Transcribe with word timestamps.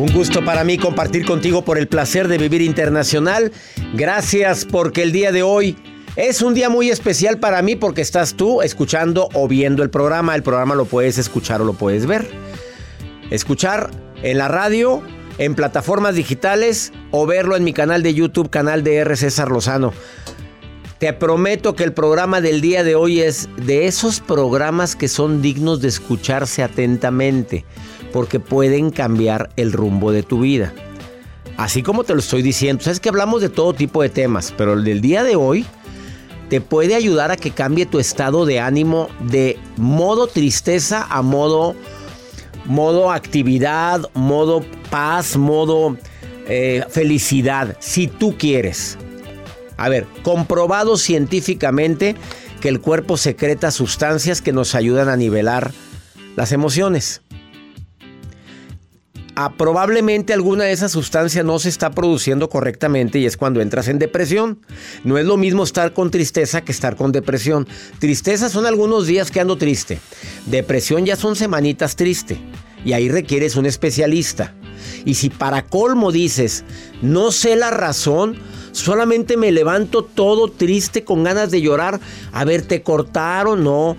Un 0.00 0.10
gusto 0.14 0.42
para 0.42 0.64
mí 0.64 0.78
compartir 0.78 1.26
contigo 1.26 1.62
por 1.62 1.76
el 1.76 1.86
placer 1.86 2.26
de 2.26 2.38
vivir 2.38 2.62
internacional. 2.62 3.52
Gracias 3.92 4.64
porque 4.64 5.02
el 5.02 5.12
día 5.12 5.30
de 5.30 5.42
hoy 5.42 5.76
es 6.16 6.40
un 6.40 6.54
día 6.54 6.70
muy 6.70 6.88
especial 6.88 7.38
para 7.38 7.60
mí 7.60 7.76
porque 7.76 8.00
estás 8.00 8.32
tú 8.32 8.62
escuchando 8.62 9.28
o 9.34 9.46
viendo 9.46 9.82
el 9.82 9.90
programa. 9.90 10.34
El 10.34 10.42
programa 10.42 10.74
lo 10.74 10.86
puedes 10.86 11.18
escuchar 11.18 11.60
o 11.60 11.66
lo 11.66 11.74
puedes 11.74 12.06
ver. 12.06 12.26
Escuchar 13.28 13.90
en 14.22 14.38
la 14.38 14.48
radio, 14.48 15.02
en 15.36 15.54
plataformas 15.54 16.14
digitales 16.14 16.94
o 17.10 17.26
verlo 17.26 17.54
en 17.54 17.64
mi 17.64 17.74
canal 17.74 18.02
de 18.02 18.14
YouTube, 18.14 18.48
canal 18.48 18.82
de 18.82 18.96
R. 18.96 19.16
César 19.16 19.50
Lozano. 19.50 19.92
Te 20.98 21.12
prometo 21.12 21.76
que 21.76 21.84
el 21.84 21.92
programa 21.92 22.40
del 22.40 22.62
día 22.62 22.84
de 22.84 22.94
hoy 22.94 23.20
es 23.20 23.50
de 23.66 23.86
esos 23.86 24.20
programas 24.20 24.96
que 24.96 25.08
son 25.08 25.42
dignos 25.42 25.82
de 25.82 25.88
escucharse 25.88 26.62
atentamente 26.62 27.66
porque 28.12 28.40
pueden 28.40 28.90
cambiar 28.90 29.50
el 29.56 29.72
rumbo 29.72 30.12
de 30.12 30.22
tu 30.22 30.40
vida. 30.40 30.72
Así 31.56 31.82
como 31.82 32.04
te 32.04 32.14
lo 32.14 32.20
estoy 32.20 32.42
diciendo, 32.42 32.82
sabes 32.82 33.00
que 33.00 33.08
hablamos 33.08 33.42
de 33.42 33.48
todo 33.48 33.74
tipo 33.74 34.02
de 34.02 34.08
temas, 34.08 34.54
pero 34.56 34.72
el 34.72 34.84
del 34.84 35.00
día 35.00 35.22
de 35.24 35.36
hoy 35.36 35.66
te 36.48 36.60
puede 36.60 36.94
ayudar 36.94 37.30
a 37.30 37.36
que 37.36 37.50
cambie 37.50 37.86
tu 37.86 37.98
estado 37.98 38.46
de 38.46 38.60
ánimo 38.60 39.08
de 39.20 39.58
modo 39.76 40.26
tristeza 40.26 41.06
a 41.08 41.22
modo, 41.22 41.76
modo 42.64 43.12
actividad, 43.12 44.10
modo 44.14 44.64
paz, 44.90 45.36
modo 45.36 45.96
eh, 46.48 46.82
felicidad, 46.88 47.76
si 47.78 48.08
tú 48.08 48.36
quieres. 48.36 48.98
A 49.76 49.88
ver, 49.88 50.06
comprobado 50.22 50.96
científicamente 50.96 52.16
que 52.60 52.68
el 52.68 52.80
cuerpo 52.80 53.16
secreta 53.16 53.70
sustancias 53.70 54.42
que 54.42 54.52
nos 54.52 54.74
ayudan 54.74 55.08
a 55.08 55.16
nivelar 55.16 55.72
las 56.36 56.52
emociones 56.52 57.22
probablemente 59.48 60.32
alguna 60.32 60.64
de 60.64 60.72
esas 60.72 60.92
sustancias 60.92 61.44
no 61.44 61.58
se 61.58 61.68
está 61.68 61.90
produciendo 61.92 62.50
correctamente 62.50 63.18
y 63.18 63.26
es 63.26 63.36
cuando 63.36 63.60
entras 63.60 63.88
en 63.88 63.98
depresión. 63.98 64.58
No 65.04 65.18
es 65.18 65.24
lo 65.24 65.36
mismo 65.36 65.62
estar 65.64 65.92
con 65.94 66.10
tristeza 66.10 66.62
que 66.62 66.72
estar 66.72 66.96
con 66.96 67.12
depresión. 67.12 67.66
Tristeza 67.98 68.48
son 68.48 68.66
algunos 68.66 69.06
días 69.06 69.30
que 69.30 69.40
ando 69.40 69.56
triste. 69.56 69.98
Depresión 70.46 71.06
ya 71.06 71.16
son 71.16 71.36
semanitas 71.36 71.96
triste. 71.96 72.38
Y 72.84 72.92
ahí 72.92 73.08
requieres 73.08 73.56
un 73.56 73.66
especialista. 73.66 74.54
Y 75.04 75.14
si 75.14 75.30
para 75.30 75.66
colmo 75.66 76.12
dices, 76.12 76.64
no 77.00 77.32
sé 77.32 77.56
la 77.56 77.70
razón, 77.70 78.36
solamente 78.72 79.36
me 79.36 79.52
levanto 79.52 80.02
todo 80.02 80.50
triste 80.50 81.04
con 81.04 81.24
ganas 81.24 81.50
de 81.50 81.60
llorar, 81.60 82.00
a 82.32 82.44
ver, 82.44 82.62
te 82.62 82.82
cortaron, 82.82 83.64
no. 83.64 83.96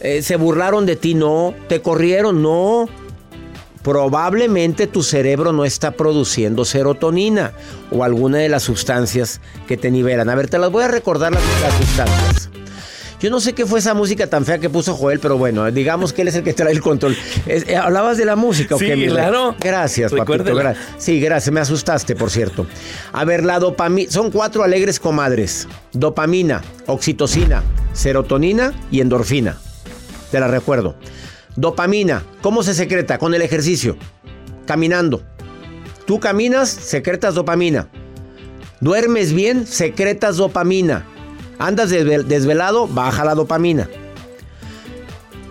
Eh, 0.00 0.22
se 0.22 0.36
burlaron 0.36 0.86
de 0.86 0.96
ti, 0.96 1.14
no. 1.14 1.54
Te 1.68 1.80
corrieron, 1.80 2.42
no 2.42 2.88
probablemente 3.82 4.86
tu 4.86 5.02
cerebro 5.02 5.52
no 5.52 5.64
está 5.64 5.92
produciendo 5.92 6.64
serotonina 6.64 7.52
o 7.90 8.04
alguna 8.04 8.38
de 8.38 8.48
las 8.48 8.62
sustancias 8.62 9.40
que 9.66 9.76
te 9.76 9.90
nivelan. 9.90 10.28
A 10.28 10.34
ver, 10.34 10.48
te 10.48 10.58
las 10.58 10.70
voy 10.70 10.84
a 10.84 10.88
recordar 10.88 11.32
las, 11.32 11.42
sustancias. 11.74 12.50
Yo 13.20 13.30
no 13.30 13.40
sé 13.40 13.52
qué 13.52 13.66
fue 13.66 13.78
esa 13.78 13.94
música 13.94 14.26
tan 14.26 14.44
fea 14.44 14.58
que 14.58 14.68
puso 14.68 14.94
Joel, 14.96 15.20
pero 15.20 15.38
bueno, 15.38 15.70
digamos 15.70 16.12
que 16.12 16.22
él 16.22 16.28
es 16.28 16.34
el 16.34 16.42
que 16.42 16.54
trae 16.54 16.72
el 16.72 16.80
control. 16.80 17.16
Eh, 17.46 17.76
¿Hablabas 17.76 18.18
de 18.18 18.24
la 18.24 18.34
música 18.34 18.74
o 18.74 18.78
sí, 18.80 18.90
claro. 19.06 19.54
Gracias, 19.60 20.12
papito. 20.12 20.52
Sí, 20.98 21.20
gracias. 21.20 21.52
Me 21.52 21.60
asustaste, 21.60 22.16
por 22.16 22.30
cierto. 22.30 22.66
A 23.12 23.24
ver, 23.24 23.44
la 23.44 23.60
dopamina. 23.60 24.10
Son 24.10 24.32
cuatro 24.32 24.64
alegres 24.64 24.98
comadres. 24.98 25.68
Dopamina, 25.92 26.62
oxitocina, 26.86 27.62
serotonina 27.92 28.72
y 28.90 29.00
endorfina. 29.00 29.56
Te 30.32 30.40
la 30.40 30.48
recuerdo. 30.48 30.96
Dopamina, 31.56 32.24
¿cómo 32.40 32.62
se 32.62 32.74
secreta? 32.74 33.18
Con 33.18 33.34
el 33.34 33.42
ejercicio, 33.42 33.96
caminando. 34.66 35.22
Tú 36.06 36.18
caminas, 36.18 36.68
secretas 36.68 37.34
dopamina. 37.34 37.88
Duermes 38.80 39.32
bien, 39.32 39.66
secretas 39.66 40.36
dopamina. 40.38 41.06
Andas 41.58 41.90
desvelado, 41.90 42.88
baja 42.88 43.24
la 43.24 43.34
dopamina. 43.34 43.88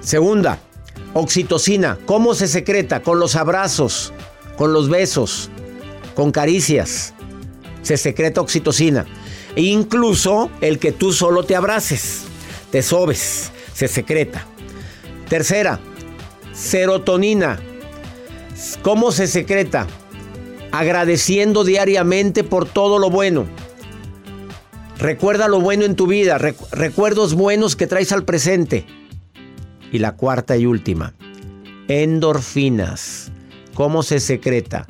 Segunda, 0.02 0.60
oxitocina. 1.14 1.98
¿Cómo 2.06 2.34
se 2.34 2.48
secreta? 2.48 3.02
Con 3.02 3.20
los 3.20 3.36
abrazos, 3.36 4.12
con 4.58 4.74
los 4.74 4.90
besos, 4.90 5.50
con 6.16 6.32
caricias. 6.32 7.14
Se 7.84 7.96
secreta 7.96 8.42
oxitocina. 8.42 9.06
E 9.56 9.62
incluso 9.62 10.50
el 10.62 10.80
que 10.80 10.92
tú 10.92 11.14
solo 11.14 11.44
te 11.44 11.56
abraces, 11.56 12.24
te 12.72 12.82
sobes, 12.82 13.52
se 13.74 13.88
secreta. 13.88 14.46
Tercera, 15.30 15.80
Serotonina. 16.54 17.60
¿Cómo 18.82 19.12
se 19.12 19.28
secreta? 19.28 19.88
Agradeciendo 20.72 21.64
diariamente 21.64 22.44
por 22.44 22.68
todo 22.68 23.00
lo 23.00 23.10
bueno. 23.10 23.46
Recuerda 24.98 25.48
lo 25.48 25.60
bueno 25.60 25.86
en 25.86 25.96
tu 25.96 26.06
vida, 26.06 26.38
recuerdos 26.38 27.34
buenos 27.34 27.76
que 27.76 27.88
traes 27.88 28.12
al 28.12 28.24
presente. 28.24 28.86
Y 29.92 30.00
la 30.00 30.16
cuarta 30.16 30.56
y 30.58 30.66
última, 30.66 31.14
endorfinas. 31.88 33.32
¿Cómo 33.74 34.04
se 34.04 34.20
secreta? 34.20 34.88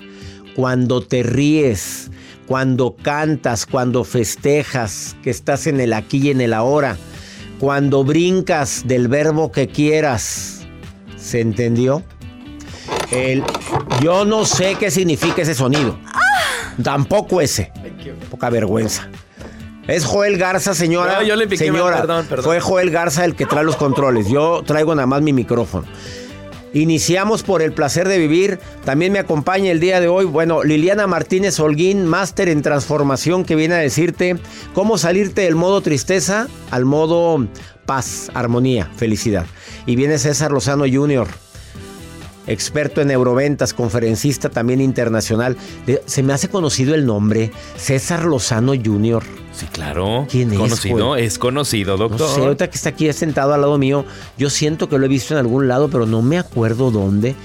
Cuando 0.56 1.02
te 1.02 1.24
ríes, 1.24 2.12
cuando 2.46 2.96
cantas, 2.98 3.66
cuando 3.66 4.04
festejas, 4.04 5.16
que 5.24 5.30
estás 5.30 5.66
en 5.68 5.80
el 5.80 5.94
aquí 5.94 6.18
y 6.18 6.32
en 6.32 6.42
el 6.42 6.54
ahora, 6.54 6.98
cuando 7.60 8.04
brincas 8.04 8.84
del 8.86 9.08
verbo 9.08 9.52
que 9.52 9.70
quieras. 9.70 10.61
¿Se 11.22 11.40
entendió? 11.40 12.04
El, 13.12 13.44
yo 14.02 14.26
no 14.26 14.46
sé 14.46 14.76
qué 14.76 14.90
significa 14.90 15.42
ese 15.42 15.54
sonido. 15.54 15.98
Tampoco 16.84 17.42
ese. 17.42 17.72
Poca 18.30 18.50
vergüenza. 18.50 19.08
Es 19.88 20.06
Joel 20.06 20.38
Garza, 20.38 20.74
señora. 20.74 21.16
No, 21.16 21.24
yo 21.24 21.36
le 21.36 21.48
piqué 21.48 21.72
mal, 21.72 21.82
señora, 21.82 21.98
perdón, 21.98 22.26
perdón. 22.28 22.46
Fue 22.46 22.60
Joel 22.60 22.92
Garza 22.92 23.26
el 23.26 23.36
que 23.36 23.46
trae 23.46 23.64
los 23.64 23.76
controles. 23.76 24.28
Yo 24.28 24.64
traigo 24.66 24.96
nada 24.96 25.08
más 25.08 25.22
mi 25.22 25.34
micrófono. 25.34 25.86
Iniciamos 26.74 27.44
por 27.44 27.62
el 27.62 27.74
placer 27.74 28.08
de 28.08 28.18
vivir. 28.18 28.60
También 28.86 29.12
me 29.12 29.20
acompaña 29.20 29.72
el 29.72 29.82
día 29.82 30.00
de 30.00 30.08
hoy, 30.08 30.26
bueno, 30.26 30.64
Liliana 30.64 31.06
Martínez 31.08 31.60
Holguín, 31.60 32.06
máster 32.06 32.48
en 32.48 32.62
transformación, 32.62 33.44
que 33.44 33.56
viene 33.56 33.76
a 33.76 33.80
decirte 33.80 34.38
cómo 34.74 34.98
salirte 34.98 35.42
del 35.42 35.56
modo 35.56 35.82
tristeza 35.82 36.48
al 36.70 36.86
modo 36.86 37.46
paz, 37.86 38.30
armonía, 38.34 38.90
felicidad. 38.96 39.46
Y 39.86 39.96
viene 39.96 40.18
César 40.18 40.52
Lozano 40.52 40.86
Jr., 40.92 41.28
experto 42.48 43.02
en 43.02 43.12
euroventas, 43.12 43.74
conferencista 43.74 44.50
también 44.50 44.82
internacional. 44.82 45.56
Se 46.06 46.24
me 46.24 46.34
hace 46.34 46.50
conocido 46.50 46.96
el 46.96 47.06
nombre, 47.06 47.52
César 47.78 48.26
Lozano 48.26 48.74
Jr. 48.74 49.24
Sí, 49.54 49.68
claro. 49.72 50.26
¿Quién 50.30 50.52
es, 50.52 50.58
Conocido, 50.58 51.08
güey? 51.10 51.26
es 51.26 51.38
conocido, 51.38 51.98
No 51.98 52.10
doctor. 52.10 52.30
sé, 52.36 52.42
ahorita 52.42 52.70
que 52.70 52.78
está 52.78 52.90
aquí 52.90 53.12
sentado 53.14 53.54
al 53.54 53.62
lado 53.62 53.78
mío, 53.78 54.06
yo 54.38 54.50
siento 54.50 54.90
que 54.90 54.98
lo 54.98 55.06
he 55.06 55.10
visto 55.10 55.34
en 55.34 55.40
algún 55.40 55.68
lado, 55.68 55.90
pero 55.90 56.06
no 56.06 56.22
me 56.22 56.38
acuerdo 56.40 56.90
dónde. 56.90 57.36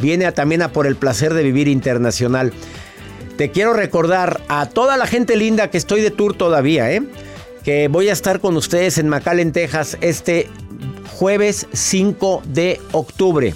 Viene 0.00 0.24
a- 0.26 0.32
también 0.32 0.62
a 0.62 0.72
por 0.72 0.86
el 0.86 0.96
placer 0.96 1.34
de 1.34 1.42
vivir 1.42 1.68
internacional. 1.68 2.52
Te 3.36 3.50
quiero 3.50 3.72
recordar 3.74 4.40
a 4.48 4.66
toda 4.66 4.96
la 4.96 5.06
gente 5.06 5.36
linda 5.36 5.70
que 5.70 5.78
estoy 5.78 6.00
de 6.00 6.10
tour 6.10 6.34
todavía, 6.34 6.90
¿eh? 6.92 7.02
Que 7.68 7.88
voy 7.88 8.08
a 8.08 8.14
estar 8.14 8.40
con 8.40 8.56
ustedes 8.56 8.96
en 8.96 9.10
McAllen, 9.10 9.52
Texas, 9.52 9.98
este 10.00 10.48
jueves 11.18 11.66
5 11.70 12.40
de 12.46 12.80
octubre. 12.92 13.54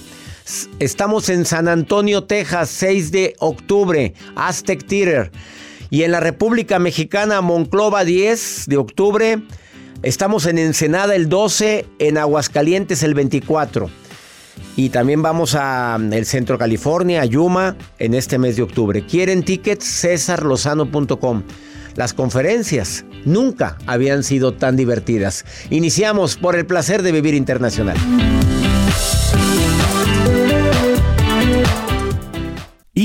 Estamos 0.81 1.31
en 1.31 1.47
San 1.47 1.67
Antonio, 1.67 2.25
Texas, 2.25 2.69
6 2.69 3.11
de 3.11 3.35
octubre, 3.39 4.13
Aztec 4.37 4.87
Theater. 4.87 5.33
Y 5.89 6.03
en 6.03 6.13
la 6.13 6.21
República 6.21 6.79
Mexicana, 6.79 7.41
Monclova, 7.41 8.05
10 8.05 8.67
de 8.67 8.77
octubre. 8.77 9.43
Estamos 10.03 10.45
en 10.45 10.59
Ensenada 10.59 11.15
el 11.15 11.31
12, 11.31 11.87
en 11.99 12.19
Aguascalientes 12.19 13.03
el 13.03 13.15
24. 13.15 13.89
Y 14.77 14.91
también 14.91 15.23
vamos 15.23 15.55
a 15.55 15.97
mm, 15.99 16.13
el 16.13 16.27
Centro 16.27 16.59
California, 16.59 17.23
a 17.23 17.25
Yuma, 17.25 17.79
en 17.99 18.13
este 18.13 18.37
mes 18.39 18.57
de 18.57 18.63
octubre. 18.63 19.07
¿Quieren 19.07 19.43
tickets? 19.43 19.87
cesarlozano.com. 19.87 21.45
Las 21.97 22.15
conferencias 22.15 23.05
nunca 23.25 23.77
habían 23.87 24.23
sido 24.25 24.53
tan 24.53 24.77
divertidas. 24.77 25.45
Iniciamos 25.71 26.37
por 26.37 26.57
el 26.57 26.67
placer 26.67 27.03
de 27.03 27.13
vivir 27.13 27.35
internacional. 27.35 27.97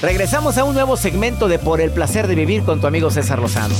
Regresamos 0.00 0.56
a 0.58 0.62
un 0.64 0.74
nuevo 0.74 0.96
segmento 0.96 1.48
de 1.48 1.58
Por 1.58 1.80
el 1.80 1.90
placer 1.90 2.28
de 2.28 2.36
vivir 2.36 2.62
con 2.62 2.80
tu 2.80 2.86
amigo 2.86 3.10
César 3.10 3.40
Lozano. 3.40 3.74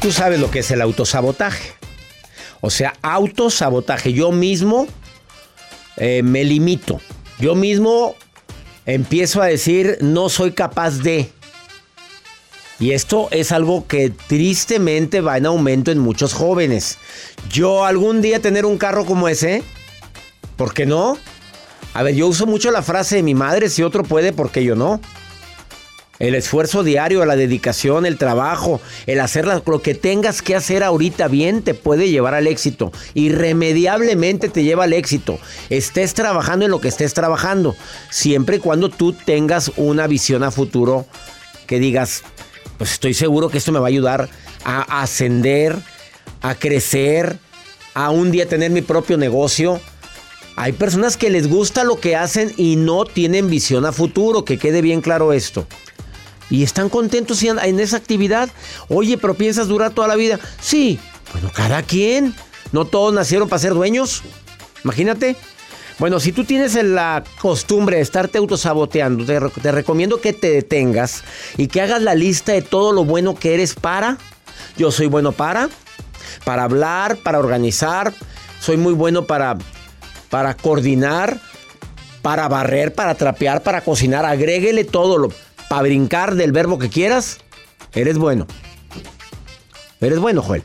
Tú 0.00 0.10
sabes 0.10 0.40
lo 0.40 0.50
que 0.50 0.60
es 0.60 0.70
el 0.72 0.82
autosabotaje. 0.82 1.74
O 2.60 2.70
sea, 2.70 2.94
autosabotaje. 3.02 4.12
Yo 4.12 4.32
mismo 4.32 4.88
eh, 5.96 6.22
me 6.24 6.42
limito. 6.42 7.00
Yo 7.38 7.54
mismo 7.54 8.16
empiezo 8.84 9.42
a 9.42 9.46
decir 9.46 9.98
no 10.00 10.28
soy 10.28 10.50
capaz 10.52 10.98
de. 10.98 11.30
Y 12.78 12.92
esto 12.92 13.28
es 13.30 13.52
algo 13.52 13.86
que 13.86 14.10
tristemente 14.10 15.20
va 15.20 15.38
en 15.38 15.46
aumento 15.46 15.90
en 15.90 15.98
muchos 15.98 16.34
jóvenes. 16.34 16.98
Yo 17.50 17.84
algún 17.86 18.20
día 18.20 18.40
tener 18.40 18.66
un 18.66 18.76
carro 18.76 19.06
como 19.06 19.28
ese, 19.28 19.62
¿por 20.56 20.74
qué 20.74 20.84
no? 20.84 21.16
A 21.94 22.02
ver, 22.02 22.14
yo 22.14 22.26
uso 22.26 22.46
mucho 22.46 22.70
la 22.70 22.82
frase 22.82 23.16
de 23.16 23.22
mi 23.22 23.34
madre, 23.34 23.70
si 23.70 23.82
otro 23.82 24.02
puede, 24.02 24.34
¿por 24.34 24.50
qué 24.50 24.62
yo 24.62 24.76
no? 24.76 25.00
El 26.18 26.34
esfuerzo 26.34 26.82
diario, 26.82 27.24
la 27.24 27.36
dedicación, 27.36 28.06
el 28.06 28.18
trabajo, 28.18 28.80
el 29.06 29.20
hacer 29.20 29.46
lo 29.46 29.82
que 29.82 29.94
tengas 29.94 30.40
que 30.40 30.56
hacer 30.56 30.82
ahorita 30.82 31.28
bien 31.28 31.62
te 31.62 31.74
puede 31.74 32.10
llevar 32.10 32.34
al 32.34 32.46
éxito. 32.46 32.90
Irremediablemente 33.14 34.48
te 34.48 34.64
lleva 34.64 34.84
al 34.84 34.94
éxito. 34.94 35.38
Estés 35.68 36.14
trabajando 36.14 36.64
en 36.64 36.70
lo 36.70 36.80
que 36.80 36.88
estés 36.88 37.12
trabajando. 37.12 37.76
Siempre 38.10 38.56
y 38.56 38.60
cuando 38.60 38.88
tú 38.88 39.12
tengas 39.12 39.72
una 39.76 40.06
visión 40.06 40.42
a 40.42 40.50
futuro 40.50 41.06
que 41.66 41.78
digas, 41.78 42.22
pues 42.78 42.92
estoy 42.92 43.14
seguro 43.14 43.48
que 43.48 43.58
esto 43.58 43.72
me 43.72 43.78
va 43.78 43.86
a 43.86 43.88
ayudar 43.88 44.28
a 44.64 45.02
ascender, 45.02 45.76
a 46.42 46.54
crecer, 46.54 47.38
a 47.94 48.10
un 48.10 48.30
día 48.30 48.48
tener 48.48 48.70
mi 48.70 48.82
propio 48.82 49.16
negocio. 49.16 49.80
Hay 50.56 50.72
personas 50.72 51.16
que 51.16 51.30
les 51.30 51.48
gusta 51.48 51.84
lo 51.84 52.00
que 52.00 52.16
hacen 52.16 52.52
y 52.56 52.76
no 52.76 53.04
tienen 53.04 53.48
visión 53.48 53.84
a 53.84 53.92
futuro, 53.92 54.44
que 54.44 54.58
quede 54.58 54.82
bien 54.82 55.00
claro 55.00 55.32
esto. 55.32 55.66
Y 56.48 56.62
están 56.62 56.88
contentos 56.88 57.42
en 57.42 57.80
esa 57.80 57.96
actividad. 57.96 58.48
Oye, 58.88 59.18
pero 59.18 59.34
piensas 59.34 59.68
durar 59.68 59.92
toda 59.92 60.08
la 60.08 60.16
vida. 60.16 60.38
Sí, 60.60 60.98
bueno, 61.32 61.50
cada 61.54 61.82
quien. 61.82 62.34
No 62.72 62.84
todos 62.84 63.12
nacieron 63.12 63.48
para 63.48 63.60
ser 63.60 63.74
dueños. 63.74 64.22
Imagínate. 64.84 65.36
Bueno, 65.98 66.20
si 66.20 66.32
tú 66.32 66.44
tienes 66.44 66.74
la 66.74 67.24
costumbre 67.40 67.96
de 67.96 68.02
estarte 68.02 68.36
autosaboteando, 68.36 69.24
te, 69.24 69.40
te 69.62 69.72
recomiendo 69.72 70.20
que 70.20 70.34
te 70.34 70.50
detengas 70.50 71.24
y 71.56 71.68
que 71.68 71.80
hagas 71.80 72.02
la 72.02 72.14
lista 72.14 72.52
de 72.52 72.60
todo 72.60 72.92
lo 72.92 73.04
bueno 73.04 73.34
que 73.34 73.54
eres 73.54 73.74
para. 73.74 74.18
Yo 74.76 74.90
soy 74.90 75.06
bueno 75.06 75.32
para, 75.32 75.70
para 76.44 76.64
hablar, 76.64 77.16
para 77.16 77.38
organizar. 77.38 78.12
Soy 78.60 78.76
muy 78.76 78.92
bueno 78.92 79.24
para, 79.24 79.56
para 80.28 80.54
coordinar, 80.54 81.38
para 82.20 82.46
barrer, 82.48 82.94
para 82.94 83.14
trapear, 83.14 83.62
para 83.62 83.80
cocinar. 83.80 84.26
Agréguele 84.26 84.84
todo 84.84 85.16
lo. 85.16 85.32
Para 85.70 85.82
brincar 85.82 86.34
del 86.34 86.52
verbo 86.52 86.78
que 86.78 86.90
quieras. 86.90 87.38
Eres 87.94 88.18
bueno. 88.18 88.46
Eres 90.00 90.18
bueno, 90.18 90.42
Joel. 90.42 90.62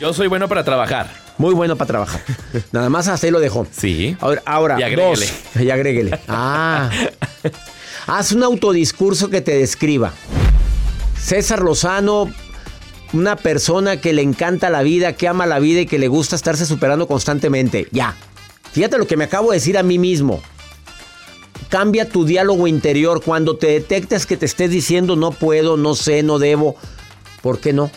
Yo 0.00 0.12
soy 0.12 0.26
bueno 0.26 0.48
para 0.48 0.64
trabajar. 0.64 1.27
Muy 1.38 1.54
bueno 1.54 1.76
para 1.76 1.86
trabajar. 1.88 2.20
Nada 2.72 2.90
más 2.90 3.08
ahí 3.08 3.30
lo 3.30 3.40
dejó. 3.40 3.66
Sí. 3.70 4.16
Ahora, 4.20 4.42
ahora 4.44 4.80
Y 4.80 4.82
agréguele. 4.82 5.26
dos. 5.26 5.32
Y 5.62 5.70
agréguele. 5.70 6.18
Ah. 6.28 6.90
Haz 8.06 8.32
un 8.32 8.42
autodiscurso 8.42 9.30
que 9.30 9.40
te 9.40 9.56
describa. 9.56 10.12
César 11.20 11.62
Lozano, 11.62 12.32
una 13.12 13.36
persona 13.36 13.98
que 14.00 14.12
le 14.12 14.22
encanta 14.22 14.70
la 14.70 14.82
vida, 14.82 15.12
que 15.14 15.28
ama 15.28 15.46
la 15.46 15.58
vida 15.58 15.80
y 15.82 15.86
que 15.86 15.98
le 15.98 16.08
gusta 16.08 16.36
estarse 16.36 16.66
superando 16.66 17.06
constantemente. 17.06 17.86
Ya. 17.92 18.16
Fíjate 18.72 18.98
lo 18.98 19.06
que 19.06 19.16
me 19.16 19.24
acabo 19.24 19.50
de 19.50 19.56
decir 19.58 19.78
a 19.78 19.82
mí 19.82 19.98
mismo. 19.98 20.42
Cambia 21.68 22.08
tu 22.08 22.24
diálogo 22.24 22.66
interior 22.66 23.22
cuando 23.22 23.56
te 23.56 23.66
detectes 23.68 24.24
que 24.26 24.36
te 24.36 24.46
estés 24.46 24.70
diciendo 24.70 25.16
no 25.16 25.32
puedo, 25.32 25.76
no 25.76 25.94
sé, 25.94 26.22
no 26.22 26.38
debo. 26.38 26.76
¿Por 27.42 27.60
qué 27.60 27.72
no? 27.72 27.90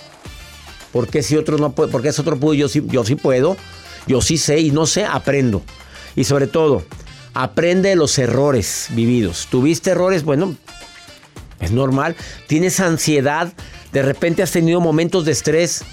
¿Por 0.91 1.07
qué 1.07 1.23
si 1.23 1.37
otro 1.37 1.57
no 1.57 1.71
puede? 1.71 1.91
¿Por 1.91 2.01
qué 2.01 2.09
otro 2.09 2.37
pudo? 2.37 2.53
Yo 2.53 2.67
sí, 2.67 2.83
yo 2.87 3.03
sí 3.03 3.15
puedo. 3.15 3.57
Yo 4.07 4.21
sí 4.21 4.37
sé 4.37 4.59
y 4.59 4.71
no 4.71 4.85
sé, 4.85 5.05
aprendo. 5.05 5.63
Y 6.15 6.23
sobre 6.23 6.47
todo, 6.47 6.83
aprende 7.33 7.95
los 7.95 8.17
errores 8.17 8.87
vividos. 8.89 9.47
¿Tuviste 9.49 9.91
errores? 9.91 10.23
Bueno, 10.23 10.55
es 11.59 11.71
normal. 11.71 12.15
¿Tienes 12.47 12.79
ansiedad? 12.79 13.53
¿De 13.93 14.01
repente 14.01 14.43
has 14.43 14.51
tenido 14.51 14.81
momentos 14.81 15.25
de 15.25 15.31
estrés? 15.31 15.83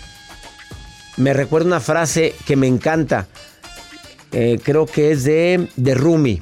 Me 1.16 1.32
recuerda 1.32 1.66
una 1.66 1.80
frase 1.80 2.34
que 2.46 2.56
me 2.56 2.66
encanta. 2.66 3.28
Eh, 4.32 4.58
creo 4.62 4.86
que 4.86 5.10
es 5.10 5.24
de, 5.24 5.68
de 5.76 5.94
Rumi. 5.94 6.40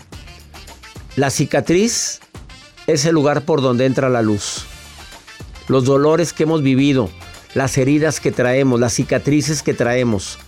La 1.16 1.30
cicatriz 1.30 2.20
es 2.86 3.04
el 3.04 3.14
lugar 3.14 3.42
por 3.42 3.62
donde 3.62 3.86
entra 3.86 4.08
la 4.08 4.22
luz. 4.22 4.66
Los 5.68 5.84
dolores 5.84 6.32
que 6.32 6.44
hemos 6.44 6.62
vivido, 6.62 7.10
las 7.56 7.78
heridas 7.78 8.20
que 8.20 8.32
traemos, 8.32 8.78
las 8.78 8.92
cicatrices 8.92 9.62
que 9.62 9.72
traemos, 9.72 10.38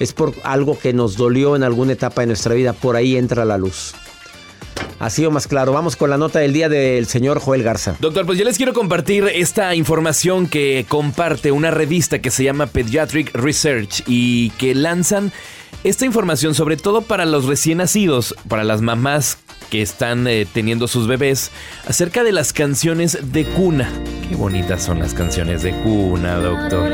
es 0.00 0.12
por 0.12 0.34
algo 0.42 0.76
que 0.76 0.92
nos 0.92 1.16
dolió 1.16 1.54
en 1.54 1.62
alguna 1.62 1.92
etapa 1.92 2.22
de 2.22 2.26
nuestra 2.26 2.54
vida. 2.54 2.72
Por 2.72 2.96
ahí 2.96 3.16
entra 3.16 3.44
la 3.44 3.56
luz. 3.56 3.94
Así 4.98 5.24
o 5.24 5.30
más 5.30 5.46
claro. 5.46 5.72
Vamos 5.72 5.94
con 5.94 6.10
la 6.10 6.18
nota 6.18 6.40
del 6.40 6.52
día 6.52 6.68
del 6.68 7.06
señor 7.06 7.38
Joel 7.38 7.62
Garza. 7.62 7.94
Doctor, 8.00 8.26
pues 8.26 8.36
yo 8.36 8.44
les 8.44 8.56
quiero 8.56 8.72
compartir 8.72 9.30
esta 9.32 9.76
información 9.76 10.48
que 10.48 10.84
comparte 10.88 11.52
una 11.52 11.70
revista 11.70 12.18
que 12.18 12.32
se 12.32 12.42
llama 12.42 12.66
Pediatric 12.66 13.32
Research 13.32 14.02
y 14.08 14.50
que 14.50 14.74
lanzan 14.74 15.32
esta 15.84 16.04
información 16.04 16.54
sobre 16.54 16.76
todo 16.76 17.02
para 17.02 17.26
los 17.26 17.44
recién 17.44 17.78
nacidos, 17.78 18.34
para 18.48 18.64
las 18.64 18.80
mamás 18.80 19.38
que 19.70 19.80
están 19.80 20.26
eh, 20.26 20.46
teniendo 20.52 20.88
sus 20.88 21.06
bebés, 21.06 21.50
acerca 21.86 22.24
de 22.24 22.32
las 22.32 22.52
canciones 22.52 23.32
de 23.32 23.44
cuna. 23.44 23.90
Qué 24.28 24.34
bonitas 24.34 24.82
son 24.82 24.98
las 24.98 25.14
canciones 25.14 25.62
de 25.62 25.72
cuna, 25.82 26.36
doctor. 26.36 26.92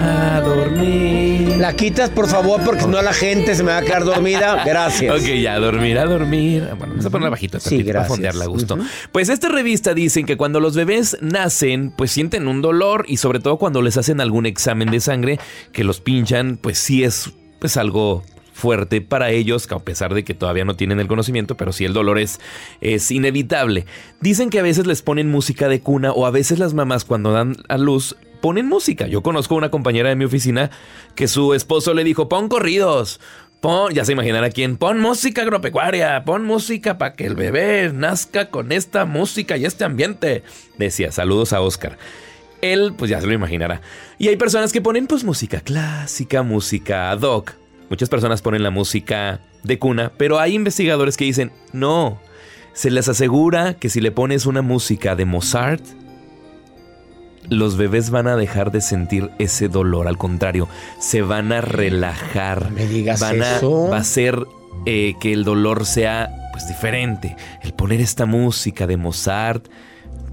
A 0.00 0.40
dormir. 0.40 1.56
La 1.58 1.74
quitas, 1.74 2.08
por 2.08 2.28
favor, 2.28 2.62
porque 2.64 2.82
si 2.82 2.88
no 2.88 3.02
la 3.02 3.12
gente 3.12 3.54
se 3.54 3.62
me 3.62 3.72
va 3.72 3.78
a 3.78 3.82
quedar 3.82 4.04
dormida. 4.04 4.62
Gracias. 4.66 5.14
Ok, 5.14 5.26
ya, 5.26 5.58
dormir, 5.58 5.98
a 5.98 6.06
dormir. 6.06 6.62
Bueno, 6.78 6.86
vamos 6.88 7.04
a 7.04 7.10
ponerla 7.10 7.30
bajito 7.30 7.60
Sí, 7.60 7.82
para 7.84 8.04
fondearla 8.04 8.44
a 8.44 8.48
gusto. 8.48 8.78
Pues 9.12 9.28
esta 9.28 9.48
revista 9.48 9.92
dicen 9.92 10.24
que 10.24 10.36
cuando 10.36 10.60
los 10.60 10.76
bebés 10.76 11.18
nacen, 11.20 11.90
pues 11.90 12.10
sienten 12.10 12.48
un 12.48 12.62
dolor 12.62 13.04
y 13.08 13.18
sobre 13.18 13.40
todo 13.40 13.58
cuando 13.58 13.82
les 13.82 13.96
hacen 13.96 14.20
algún 14.20 14.46
examen 14.46 14.90
de 14.90 15.00
sangre, 15.00 15.38
que 15.72 15.84
los 15.84 16.00
pinchan, 16.00 16.56
pues 16.56 16.78
sí 16.78 17.04
es 17.04 17.32
pues 17.58 17.76
algo 17.76 18.22
fuerte 18.58 19.00
para 19.00 19.30
ellos, 19.30 19.70
a 19.70 19.78
pesar 19.78 20.14
de 20.14 20.24
que 20.24 20.34
todavía 20.34 20.64
no 20.64 20.74
tienen 20.74 20.98
el 20.98 21.06
conocimiento, 21.06 21.56
pero 21.56 21.72
sí 21.72 21.84
el 21.84 21.92
dolor 21.92 22.18
es, 22.18 22.40
es 22.80 23.10
inevitable. 23.10 23.86
Dicen 24.20 24.50
que 24.50 24.58
a 24.58 24.62
veces 24.62 24.86
les 24.86 25.00
ponen 25.00 25.30
música 25.30 25.68
de 25.68 25.80
cuna 25.80 26.12
o 26.12 26.26
a 26.26 26.30
veces 26.30 26.58
las 26.58 26.74
mamás 26.74 27.04
cuando 27.04 27.32
dan 27.32 27.56
a 27.68 27.78
luz 27.78 28.16
ponen 28.40 28.68
música. 28.68 29.06
Yo 29.06 29.22
conozco 29.22 29.54
una 29.54 29.70
compañera 29.70 30.08
de 30.08 30.16
mi 30.16 30.24
oficina 30.24 30.70
que 31.14 31.28
su 31.28 31.54
esposo 31.54 31.94
le 31.94 32.04
dijo, 32.04 32.28
pon 32.28 32.48
corridos. 32.48 33.20
Pon, 33.60 33.92
ya 33.92 34.04
se 34.04 34.12
imaginará 34.12 34.50
quién, 34.50 34.76
pon 34.76 35.00
música 35.00 35.42
agropecuaria, 35.42 36.24
pon 36.24 36.44
música 36.44 36.96
para 36.96 37.14
que 37.14 37.26
el 37.26 37.34
bebé 37.34 37.90
nazca 37.92 38.50
con 38.50 38.70
esta 38.70 39.04
música 39.04 39.56
y 39.56 39.64
este 39.64 39.84
ambiente. 39.84 40.44
Decía, 40.78 41.10
saludos 41.10 41.52
a 41.52 41.60
Oscar. 41.60 41.98
Él, 42.60 42.94
pues 42.96 43.10
ya 43.10 43.20
se 43.20 43.26
lo 43.26 43.32
imaginará. 43.32 43.80
Y 44.18 44.28
hay 44.28 44.36
personas 44.36 44.72
que 44.72 44.80
ponen 44.80 45.06
pues 45.06 45.24
música 45.24 45.60
clásica, 45.60 46.42
música 46.42 47.10
ad 47.10 47.22
hoc. 47.22 47.52
Muchas 47.90 48.08
personas 48.08 48.42
ponen 48.42 48.62
la 48.62 48.70
música 48.70 49.40
de 49.62 49.78
cuna, 49.78 50.12
pero 50.16 50.38
hay 50.38 50.54
investigadores 50.54 51.16
que 51.16 51.24
dicen, 51.24 51.52
no, 51.72 52.20
se 52.72 52.90
les 52.90 53.08
asegura 53.08 53.74
que 53.74 53.88
si 53.88 54.00
le 54.00 54.12
pones 54.12 54.46
una 54.46 54.62
música 54.62 55.16
de 55.16 55.24
Mozart, 55.24 55.82
los 57.48 57.76
bebés 57.76 58.10
van 58.10 58.26
a 58.26 58.36
dejar 58.36 58.70
de 58.72 58.80
sentir 58.80 59.30
ese 59.38 59.68
dolor. 59.68 60.06
Al 60.06 60.18
contrario, 60.18 60.68
se 60.98 61.22
van 61.22 61.52
a 61.52 61.60
relajar. 61.60 62.70
me 62.70 62.86
digas 62.86 63.20
van 63.20 63.42
a, 63.42 63.56
eso. 63.56 63.88
Va 63.88 63.98
a 63.98 64.04
ser 64.04 64.46
eh, 64.86 65.14
que 65.20 65.32
el 65.32 65.44
dolor 65.44 65.86
sea 65.86 66.30
pues 66.52 66.68
diferente. 66.68 67.36
El 67.62 67.72
poner 67.72 68.00
esta 68.00 68.26
música 68.26 68.86
de 68.86 68.96
Mozart, 68.96 69.66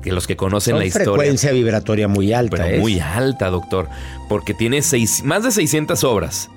que 0.02 0.12
los 0.12 0.28
que 0.28 0.36
conocen 0.36 0.74
Son 0.74 0.80
la 0.80 0.86
historia. 0.86 1.14
frecuencia 1.14 1.52
vibratoria 1.52 2.08
muy 2.08 2.34
alta. 2.34 2.58
Pero 2.58 2.76
¿eh? 2.76 2.80
muy 2.80 3.00
alta, 3.00 3.50
doctor. 3.50 3.90
Porque 4.30 4.54
tiene 4.54 4.82
seis, 4.82 5.24
más 5.24 5.44
de 5.44 5.52
600 5.52 6.04
obras. 6.04 6.50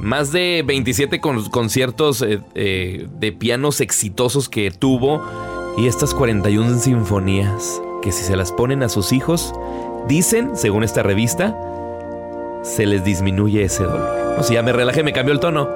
Más 0.00 0.32
de 0.32 0.62
27 0.66 1.20
con- 1.20 1.48
conciertos 1.50 2.22
eh, 2.22 2.40
eh, 2.54 3.06
de 3.18 3.32
pianos 3.32 3.80
exitosos 3.80 4.48
que 4.48 4.70
tuvo. 4.70 5.22
Y 5.76 5.86
estas 5.86 6.14
41 6.14 6.78
sinfonías 6.78 7.80
que 8.02 8.10
si 8.12 8.24
se 8.24 8.36
las 8.36 8.50
ponen 8.52 8.82
a 8.82 8.88
sus 8.88 9.12
hijos, 9.12 9.52
dicen, 10.08 10.56
según 10.56 10.82
esta 10.84 11.02
revista, 11.02 11.56
se 12.62 12.86
les 12.86 13.04
disminuye 13.04 13.62
ese 13.64 13.84
dolor. 13.84 14.36
O 14.38 14.42
sea, 14.42 14.54
ya 14.56 14.62
me 14.62 14.72
relajé, 14.72 15.02
me 15.02 15.12
cambió 15.12 15.32
el 15.34 15.40
tono. 15.40 15.68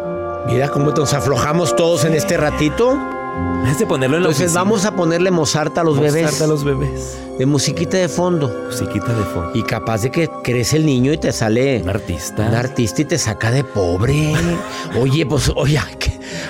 Mira 0.47 0.69
cómo 0.69 0.90
nos 0.93 1.12
aflojamos 1.14 1.76
todos 1.76 2.04
en 2.04 2.14
este 2.14 2.37
ratito. 2.37 2.99
De 3.78 3.86
ponerlo 3.86 4.18
en 4.18 4.22
la 4.22 4.28
Entonces 4.28 4.44
oficina. 4.46 4.60
vamos 4.62 4.84
a 4.84 4.94
ponerle 4.94 5.30
Mozart 5.32 5.76
a 5.78 5.82
los 5.82 5.96
Mozart 5.96 6.14
bebés. 6.14 6.40
a 6.42 6.46
los 6.46 6.62
bebés. 6.62 7.18
De 7.38 7.44
musiquita 7.44 7.96
de 7.96 8.08
fondo. 8.08 8.48
Musiquita 8.66 9.12
de 9.12 9.24
fondo. 9.24 9.50
Y 9.52 9.64
capaz 9.64 10.02
de 10.02 10.10
que 10.12 10.30
crece 10.44 10.76
el 10.76 10.86
niño 10.86 11.12
y 11.12 11.18
te 11.18 11.32
sale 11.32 11.82
Un 11.82 11.88
artista. 11.90 12.46
un 12.48 12.54
artista 12.54 13.02
y 13.02 13.04
te 13.06 13.18
saca 13.18 13.50
de 13.50 13.64
pobre. 13.64 14.32
Oye, 15.00 15.26
pues, 15.26 15.50
oye. 15.56 15.80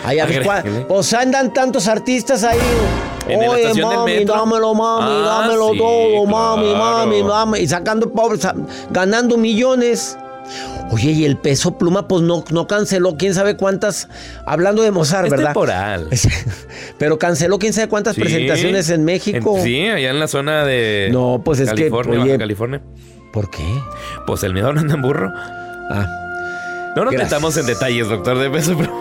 Ay, 0.05 0.19
pues 0.87 1.15
andan 1.15 1.53
tantos 1.55 1.89
artistas 1.89 2.45
ahí. 2.45 2.59
En 3.27 3.41
la 3.41 3.51
Oye, 3.51 3.69
del 3.69 3.81
mami, 3.83 4.13
metro. 4.19 4.35
dámelo, 4.35 4.75
mami, 4.75 5.07
Ah, 5.11 5.41
dámelo 5.41 5.71
sí, 5.73 5.79
todo, 5.79 6.27
mami, 6.27 6.65
claro. 6.69 6.79
mami, 6.79 7.23
mami. 7.23 7.59
Y 7.61 7.69
sacando 7.69 8.11
pobres, 8.13 8.41
sa- 8.43 8.55
ganando 8.91 9.39
millones. 9.39 10.19
Oye, 10.91 11.11
y 11.13 11.25
el 11.25 11.37
peso 11.39 11.79
pluma, 11.79 12.07
pues 12.09 12.23
no, 12.23 12.45
no 12.51 12.67
canceló 12.67 13.17
quién 13.17 13.35
sabe 13.35 13.57
cuántas. 13.57 14.09
Hablando 14.47 14.83
de 14.83 14.91
Mozart, 14.91 15.25
Es 15.27 15.31
¿verdad? 15.31 15.47
temporal. 15.47 16.09
Pero 16.99 17.19
canceló 17.19 17.59
quién 17.59 17.73
sabe 17.73 17.89
cuántas 17.89 18.15
Sí. 18.15 18.21
presentaciones 18.21 18.91
en 18.91 19.05
México. 19.05 19.57
En- 19.59 19.65
sí, 19.65 19.89
allá 19.89 20.11
en 20.11 20.19
la 20.21 20.29
zona 20.29 20.65
de 20.65 21.09
No, 21.13 21.41
pues 21.45 21.61
es 21.61 21.71
que, 21.71 21.77
California, 21.77 22.21
oye- 22.21 22.29
Baja 22.33 22.39
California. 22.39 22.83
¿Por 23.33 23.51
qué? 23.51 23.65
Pues 24.27 24.43
el 24.45 24.53
miedo 24.53 24.73
no 24.73 24.81
anda 24.81 24.95
en 24.95 25.03
burro. 25.03 25.31
Ah. 25.91 26.07
No 26.97 27.05
nos 27.05 27.15
metamos 27.15 27.57
en 27.57 27.67
detalles, 27.67 28.09
doctor 28.09 28.39
de 28.39 28.49
peso, 28.51 28.77
pero 28.79 28.93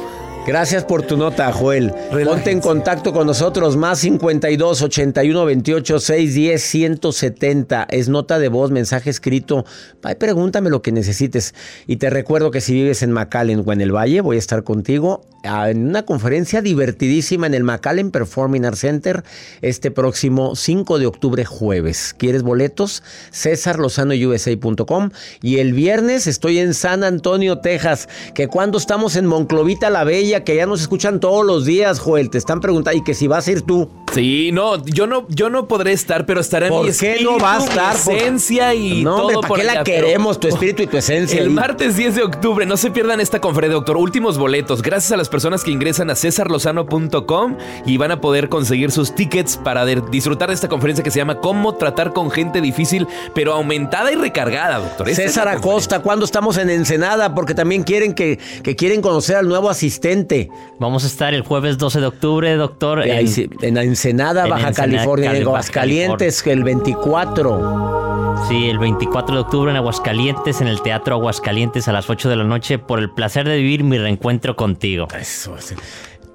Gracias 0.46 0.84
por 0.84 1.04
tu 1.04 1.16
nota, 1.16 1.52
Joel. 1.54 1.94
Relájense. 2.12 2.26
Ponte 2.26 2.52
en 2.52 2.60
contacto 2.60 3.14
con 3.14 3.26
nosotros, 3.28 3.78
más 3.78 4.00
52 4.00 4.82
81 4.82 5.46
28 5.46 6.00
610 6.00 6.62
170. 6.62 7.88
Es 7.90 8.10
nota 8.10 8.40
de 8.40 8.50
voz, 8.50 8.70
mensaje 8.70 9.10
escrito. 9.10 9.66
Ay, 10.04 10.16
pregúntame 10.16 10.70
lo 10.70 10.82
que 10.82 10.92
necesites. 10.92 11.56
Y 11.88 11.96
te 11.96 12.10
recuerdo 12.10 12.52
que 12.52 12.60
si 12.60 12.74
vives 12.74 13.04
en 13.04 13.12
McAllen 13.14 13.64
o 13.66 13.72
en 13.72 13.80
el 13.80 13.96
Valle, 13.96 14.20
voy 14.20 14.36
a 14.36 14.40
estar 14.40 14.64
contigo 14.64 15.22
en 15.44 15.88
una 15.90 16.04
conferencia 16.06 16.62
divertidísima 16.62 17.48
en 17.48 17.54
el 17.54 17.64
McAllen 17.64 18.12
Performing 18.12 18.66
Arts 18.66 18.80
Center 18.80 19.24
este 19.62 19.92
próximo 19.92 20.56
5 20.56 21.00
de 21.00 21.06
octubre, 21.06 21.46
jueves. 21.46 22.16
¿Quieres 22.18 22.44
boletos? 22.44 23.04
CésarLozanoUSA.com. 23.32 25.10
Y 25.42 25.58
el 25.58 25.74
viernes 25.74 26.28
estoy 26.28 26.60
en 26.60 26.74
San 26.74 27.04
Antonio, 27.04 27.60
Texas. 27.60 28.08
Que 28.34 28.48
cuando 28.48 28.78
estamos 28.78 29.16
en 29.16 29.26
Monclovita 29.26 29.90
la 29.90 30.04
Bella, 30.04 30.44
que 30.44 30.56
ya 30.56 30.66
nos 30.66 30.82
escuchan 30.82 31.20
todos 31.20 31.46
los 31.46 31.66
días, 31.66 32.00
Joel. 32.00 32.30
Te 32.30 32.38
están 32.38 32.62
preguntando, 32.62 32.98
y 33.00 33.04
que 33.04 33.14
si 33.14 33.28
vas 33.28 33.48
a 33.48 33.52
ir 33.52 33.62
tú. 33.64 33.90
Sí, 34.14 34.52
no, 34.54 34.84
yo 34.86 35.08
no, 35.08 35.26
yo 35.30 35.50
no 35.50 35.68
podré 35.68 35.92
estar, 35.92 36.26
pero 36.26 36.40
estará 36.40 36.70
¿Por 36.70 36.82
mi 36.86 36.86
qué 36.86 36.92
espíritu, 36.92 37.32
no 37.32 37.40
va 37.40 37.56
a 37.58 37.64
estar? 37.66 37.96
Esencia 37.96 38.74
y 38.76 39.04
no, 39.04 39.16
todo 39.16 39.22
hombre, 39.24 39.36
¿para 39.42 39.48
por 39.48 39.58
qué 39.60 39.64
la 39.66 39.72
allá, 39.74 39.84
pero- 39.84 40.06
queremos? 40.08 40.40
Tu 40.40 40.48
espíritu 40.48 40.84
y 40.84 40.88
tu 40.88 40.98
esencia. 41.04 41.42
El 41.42 41.50
martes 41.50 41.98
10 41.98 42.16
de 42.16 42.24
octubre, 42.24 42.66
no 42.66 42.78
se 42.78 42.92
pierdan 42.92 43.20
esta 43.20 43.42
conferencia, 43.42 43.74
doctor. 43.76 43.98
Últimos 43.98 44.38
boletos. 44.38 44.82
Gracias 44.82 45.12
a 45.12 45.18
las 45.18 45.30
personas 45.34 45.64
que 45.64 45.72
ingresan 45.72 46.12
a 46.12 46.16
cesarlozano.com 46.16 47.58
y 47.88 47.98
van 47.98 48.12
a 48.12 48.22
poder 48.22 48.50
conseguir 48.50 48.92
sus 48.92 49.16
tickets 49.16 49.58
para 49.58 49.84
de- 49.84 50.02
disfrutar 50.12 50.50
de 50.50 50.54
esta 50.54 50.70
conferencia 50.70 51.04
que 51.04 51.10
se 51.10 51.18
llama 51.20 51.40
Cómo 51.40 51.74
tratar 51.74 52.14
con 52.14 52.30
gente 52.30 52.62
difícil, 52.62 53.08
pero 53.34 53.54
aumentada 53.54 54.12
y 54.12 54.16
recargada, 54.16 54.78
doctor. 54.78 55.10
Esta 55.10 55.24
César 55.24 55.48
Acosta, 55.48 56.00
¿cuándo 56.02 56.24
estamos 56.26 56.58
en 56.58 56.70
Ensenada? 56.70 57.34
Porque 57.34 57.56
también 57.56 57.82
quieren 57.84 58.14
que, 58.14 58.38
que 58.62 58.76
quieren 58.76 59.02
conocer 59.02 59.36
al 59.38 59.48
nuevo 59.48 59.70
asistente. 59.72 60.50
Vamos 60.80 61.04
a 61.04 61.08
estar 61.08 61.34
el 61.34 61.42
jueves 61.42 61.78
12 61.80 62.00
de 62.00 62.06
octubre, 62.06 62.56
doctor. 62.56 63.00
Ahí 63.00 63.10
en- 63.12 63.28
sí, 63.28 63.50
En 63.62 63.78
Ensenada, 63.78 64.44
en 64.44 64.50
Baja 64.52 64.68
Ensenada, 64.68 64.94
California, 64.94 65.26
en 65.30 65.32
Cali- 65.38 65.42
Aguascalientes, 65.46 66.46
el 66.46 66.64
24. 66.64 68.04
Sí, 68.50 68.68
el 68.70 68.78
24 68.78 69.36
de 69.36 69.42
octubre 69.42 69.72
en 69.72 69.78
Aguascalientes, 69.78 70.60
en 70.60 70.68
el 70.68 70.82
Teatro 70.82 71.16
Aguascalientes 71.16 71.88
a 71.88 71.94
las 71.94 72.10
8 72.10 72.28
de 72.30 72.36
la 72.36 72.44
noche, 72.44 72.78
por 72.78 73.00
el 73.00 73.10
placer 73.10 73.48
de 73.48 73.56
vivir 73.58 73.84
mi 73.86 73.98
reencuentro 73.98 74.56
contigo. 74.58 75.08
Eso 75.24 75.58
es. 75.58 75.74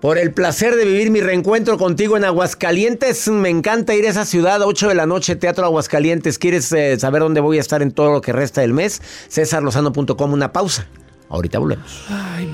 Por 0.00 0.16
el 0.16 0.32
placer 0.32 0.76
de 0.76 0.84
vivir 0.84 1.10
mi 1.10 1.20
reencuentro 1.20 1.76
contigo 1.76 2.16
en 2.16 2.24
Aguascalientes. 2.24 3.28
Me 3.28 3.50
encanta 3.50 3.94
ir 3.94 4.06
a 4.06 4.10
esa 4.10 4.24
ciudad, 4.24 4.62
8 4.62 4.88
de 4.88 4.94
la 4.94 5.04
noche, 5.04 5.36
Teatro 5.36 5.66
Aguascalientes. 5.66 6.38
¿Quieres 6.38 6.72
eh, 6.72 6.98
saber 6.98 7.20
dónde 7.20 7.40
voy 7.40 7.58
a 7.58 7.60
estar 7.60 7.82
en 7.82 7.90
todo 7.92 8.12
lo 8.12 8.20
que 8.22 8.32
resta 8.32 8.62
del 8.62 8.72
mes? 8.72 9.02
CésarLozano.com, 9.28 10.32
una 10.32 10.52
pausa. 10.52 10.86
Ahorita 11.28 11.58
volvemos. 11.58 12.06
Ay. 12.08 12.50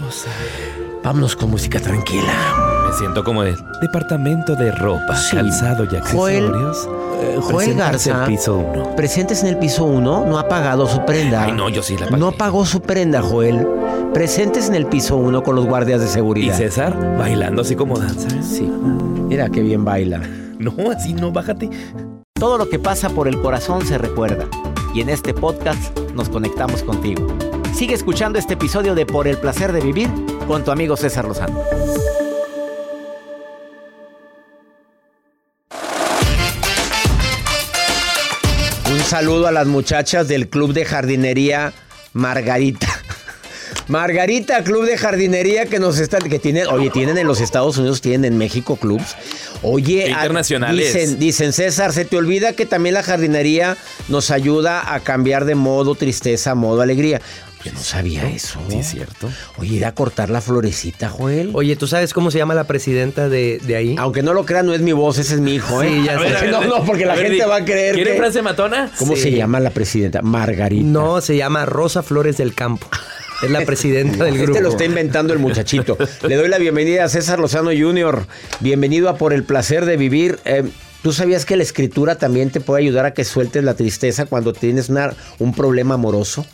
Vámonos 1.04 1.36
con 1.36 1.50
música 1.50 1.78
tranquila. 1.78 2.73
Siento 2.98 3.24
como 3.24 3.42
el 3.42 3.56
departamento 3.80 4.54
de 4.56 4.70
ropa, 4.72 5.16
Sí. 5.16 5.36
calzado 5.36 5.84
y 5.84 5.88
Joel, 5.88 6.44
accesorios. 6.46 6.88
eh, 7.20 7.38
Joel 7.42 7.74
Garza. 7.74 8.24
piso 8.26 8.56
uno. 8.58 8.94
Presentes 8.96 9.42
en 9.42 9.48
el 9.48 9.58
piso 9.58 9.84
1, 9.84 10.24
no 10.26 10.38
ha 10.38 10.48
pagado 10.48 10.86
su 10.86 11.04
prenda. 11.04 11.44
Ay, 11.44 11.52
no, 11.52 11.68
yo 11.68 11.82
sí 11.82 11.96
la 11.96 12.06
pagué. 12.06 12.18
No 12.18 12.32
pagó 12.32 12.64
su 12.64 12.80
prenda, 12.80 13.20
Joel. 13.22 13.66
Presentes 14.12 14.68
en 14.68 14.74
el 14.76 14.86
piso 14.86 15.16
1 15.16 15.42
con 15.42 15.56
los 15.56 15.66
guardias 15.66 16.00
de 16.00 16.06
Y 16.06 16.10
seguridad. 16.10 16.56
César 16.56 17.16
bailando 17.18 17.62
así 17.62 17.74
como 17.76 17.98
danza. 17.98 18.28
Sí. 18.42 18.62
Mira 19.28 19.48
qué 19.48 19.60
bien 19.60 19.84
baila. 19.84 20.20
No, 20.58 20.72
así 20.96 21.14
no, 21.14 21.32
bájate. 21.32 21.68
Todo 22.34 22.58
lo 22.58 22.68
que 22.68 22.78
pasa 22.78 23.08
por 23.10 23.26
el 23.28 23.40
corazón 23.40 23.84
se 23.86 23.98
recuerda. 23.98 24.44
Y 24.94 25.00
en 25.00 25.08
este 25.08 25.34
podcast 25.34 25.98
nos 26.14 26.28
conectamos 26.28 26.82
contigo. 26.84 27.26
Sigue 27.74 27.94
escuchando 27.94 28.38
este 28.38 28.54
episodio 28.54 28.94
de 28.94 29.04
Por 29.06 29.26
el 29.26 29.36
placer 29.38 29.72
de 29.72 29.80
vivir 29.80 30.08
con 30.46 30.62
tu 30.62 30.70
amigo 30.70 30.96
César 30.96 31.24
Lozano. 31.26 31.58
Saludo 39.08 39.46
a 39.46 39.52
las 39.52 39.66
muchachas 39.66 40.28
del 40.28 40.48
Club 40.48 40.72
de 40.72 40.84
Jardinería 40.84 41.72
Margarita. 42.12 42.88
Margarita, 43.88 44.62
Club 44.64 44.86
de 44.86 44.96
Jardinería 44.96 45.66
que 45.66 45.78
nos 45.78 45.98
están, 45.98 46.22
que 46.22 46.38
tienen, 46.38 46.66
oye, 46.68 46.90
tienen 46.90 47.18
en 47.18 47.26
los 47.26 47.40
Estados 47.40 47.76
Unidos, 47.76 48.00
tienen 48.00 48.32
en 48.32 48.38
México 48.38 48.76
clubs. 48.76 49.14
Oye, 49.62 50.04
a- 50.04 50.08
internacionales. 50.08 50.94
dicen, 50.94 51.18
dicen, 51.18 51.52
César, 51.52 51.92
se 51.92 52.04
te 52.04 52.16
olvida 52.16 52.54
que 52.54 52.66
también 52.66 52.94
la 52.94 53.02
jardinería 53.02 53.76
nos 54.08 54.30
ayuda 54.30 54.94
a 54.94 55.00
cambiar 55.00 55.44
de 55.44 55.54
modo 55.54 55.94
tristeza 55.94 56.52
a 56.52 56.54
modo 56.54 56.80
alegría. 56.80 57.20
Yo 57.64 57.72
no 57.72 57.80
sabía 57.80 58.28
eso. 58.28 58.58
Sí, 58.68 58.76
es 58.76 58.90
cierto. 58.90 59.30
Oye, 59.56 59.76
ir 59.76 59.86
a 59.86 59.92
cortar 59.94 60.28
la 60.28 60.42
florecita, 60.42 61.08
Joel. 61.08 61.50
Oye, 61.54 61.76
¿tú 61.76 61.86
sabes 61.86 62.12
cómo 62.12 62.30
se 62.30 62.36
llama 62.36 62.54
la 62.54 62.64
presidenta 62.64 63.30
de, 63.30 63.58
de 63.64 63.76
ahí? 63.76 63.96
Aunque 63.98 64.22
no 64.22 64.34
lo 64.34 64.44
crean, 64.44 64.66
no 64.66 64.74
es 64.74 64.82
mi 64.82 64.92
voz, 64.92 65.16
ese 65.18 65.34
es 65.34 65.40
mi 65.40 65.54
hijo, 65.54 65.82
¿eh? 65.82 65.88
Sí, 65.88 66.04
ya 66.04 66.18
ver, 66.20 66.32
ver, 66.42 66.50
no, 66.50 66.62
no, 66.64 66.84
porque 66.84 67.06
la 67.06 67.14
ver, 67.14 67.28
gente 67.28 67.46
va 67.46 67.56
a 67.56 67.64
creer 67.64 67.94
¿Quiere 67.94 68.12
que- 68.12 68.18
frase 68.18 68.42
matona? 68.42 68.90
¿Cómo 68.98 69.16
Sí. 69.16 69.22
se 69.22 69.32
llama 69.32 69.60
la 69.60 69.70
presidenta? 69.70 70.20
Margarita. 70.20 70.84
No, 70.86 71.20
se 71.22 71.36
llama 71.36 71.64
Rosa 71.64 72.02
Flores 72.02 72.36
del 72.36 72.54
Campo. 72.54 72.86
Es 73.42 73.50
la 73.50 73.60
presidenta 73.66 74.24
del 74.24 74.36
grupo. 74.36 74.52
Este 74.52 74.62
lo 74.62 74.68
está 74.68 74.84
inventando 74.84 75.32
el 75.32 75.38
muchachito. 75.38 75.96
Le 76.28 76.36
doy 76.36 76.48
la 76.48 76.58
bienvenida 76.58 77.04
a 77.04 77.08
César 77.08 77.38
Lozano 77.40 77.70
Jr. 77.70 78.26
Bienvenido 78.60 79.08
a 79.08 79.16
Por 79.16 79.32
el 79.32 79.42
placer 79.42 79.86
de 79.86 79.96
vivir. 79.96 80.38
Eh, 80.44 80.64
¿Tú 81.02 81.12
sabías 81.14 81.44
que 81.46 81.56
la 81.56 81.62
escritura 81.62 82.16
también 82.16 82.50
te 82.50 82.60
puede 82.60 82.82
ayudar 82.82 83.06
a 83.06 83.14
que 83.14 83.24
sueltes 83.24 83.64
la 83.64 83.74
tristeza 83.74 84.26
cuando 84.26 84.52
tienes 84.52 84.90
una- 84.90 85.14
un 85.38 85.54
problema 85.54 85.94
amoroso? 85.94 86.44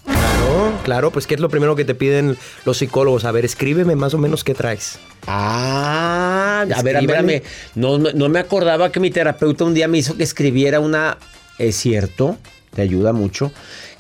Claro, 0.90 1.12
pues 1.12 1.28
¿qué 1.28 1.34
es 1.34 1.40
lo 1.40 1.48
primero 1.48 1.76
que 1.76 1.84
te 1.84 1.94
piden 1.94 2.36
los 2.64 2.78
psicólogos? 2.78 3.24
A 3.24 3.30
ver, 3.30 3.44
escríbeme 3.44 3.94
más 3.94 4.12
o 4.12 4.18
menos 4.18 4.42
qué 4.42 4.54
traes. 4.54 4.98
Ah, 5.28 6.66
a 6.74 6.82
ver. 6.82 7.44
No, 7.76 7.96
no, 7.96 8.10
no 8.12 8.28
me 8.28 8.40
acordaba 8.40 8.90
que 8.90 8.98
mi 8.98 9.12
terapeuta 9.12 9.62
un 9.62 9.72
día 9.72 9.86
me 9.86 9.98
hizo 9.98 10.16
que 10.16 10.24
escribiera 10.24 10.80
una. 10.80 11.16
Es 11.58 11.76
cierto, 11.76 12.38
te 12.74 12.82
ayuda 12.82 13.12
mucho. 13.12 13.52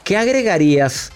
¿Qué 0.02 0.16
agregarías 0.16 1.12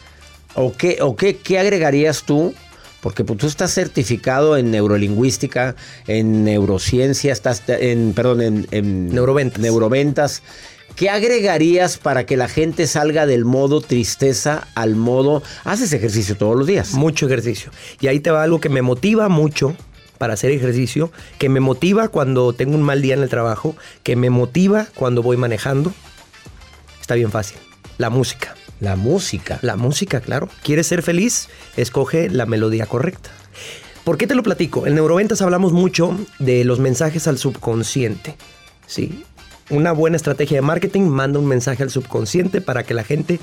o 0.54 0.72
qué, 0.72 0.98
o 1.00 1.16
qué, 1.16 1.38
qué 1.38 1.58
agregarías 1.58 2.22
tú? 2.22 2.54
Porque 3.00 3.24
pues, 3.24 3.40
tú 3.40 3.48
estás 3.48 3.74
certificado 3.74 4.56
en 4.56 4.70
neurolingüística, 4.70 5.74
en 6.06 6.44
neurociencia, 6.44 7.32
estás 7.32 7.64
en, 7.66 8.12
perdón, 8.14 8.42
en, 8.42 8.68
en 8.70 9.08
Neuroventas. 9.08 9.60
neuroventas. 9.60 10.42
¿Qué 10.96 11.10
agregarías 11.10 11.98
para 11.98 12.24
que 12.24 12.36
la 12.36 12.48
gente 12.48 12.86
salga 12.86 13.26
del 13.26 13.44
modo 13.44 13.80
tristeza 13.80 14.68
al 14.76 14.94
modo... 14.94 15.42
Haces 15.64 15.92
ejercicio 15.92 16.36
todos 16.36 16.56
los 16.56 16.68
días. 16.68 16.94
Mucho 16.94 17.26
ejercicio. 17.26 17.72
Y 18.00 18.06
ahí 18.06 18.20
te 18.20 18.30
va 18.30 18.44
algo 18.44 18.60
que 18.60 18.68
me 18.68 18.80
motiva 18.80 19.28
mucho 19.28 19.76
para 20.18 20.34
hacer 20.34 20.52
ejercicio, 20.52 21.10
que 21.38 21.48
me 21.48 21.58
motiva 21.58 22.08
cuando 22.08 22.52
tengo 22.52 22.76
un 22.76 22.82
mal 22.82 23.02
día 23.02 23.14
en 23.14 23.22
el 23.24 23.28
trabajo, 23.28 23.76
que 24.04 24.14
me 24.14 24.30
motiva 24.30 24.86
cuando 24.94 25.20
voy 25.22 25.36
manejando. 25.36 25.92
Está 27.00 27.16
bien 27.16 27.32
fácil. 27.32 27.58
La 27.98 28.08
música. 28.08 28.54
La 28.78 28.94
música. 28.94 29.58
La 29.62 29.74
música, 29.74 30.20
claro. 30.20 30.48
¿Quieres 30.62 30.86
ser 30.86 31.02
feliz? 31.02 31.48
Escoge 31.76 32.30
la 32.30 32.46
melodía 32.46 32.86
correcta. 32.86 33.30
¿Por 34.04 34.16
qué 34.16 34.28
te 34.28 34.36
lo 34.36 34.44
platico? 34.44 34.86
En 34.86 34.94
Neuroventas 34.94 35.42
hablamos 35.42 35.72
mucho 35.72 36.16
de 36.38 36.64
los 36.64 36.78
mensajes 36.78 37.26
al 37.26 37.38
subconsciente. 37.38 38.36
¿sí? 38.86 39.24
Una 39.70 39.92
buena 39.92 40.16
estrategia 40.16 40.58
de 40.58 40.62
marketing 40.62 41.02
manda 41.02 41.38
un 41.38 41.46
mensaje 41.46 41.82
al 41.82 41.90
subconsciente 41.90 42.60
para 42.60 42.82
que 42.82 42.94
la 42.94 43.04
gente 43.04 43.40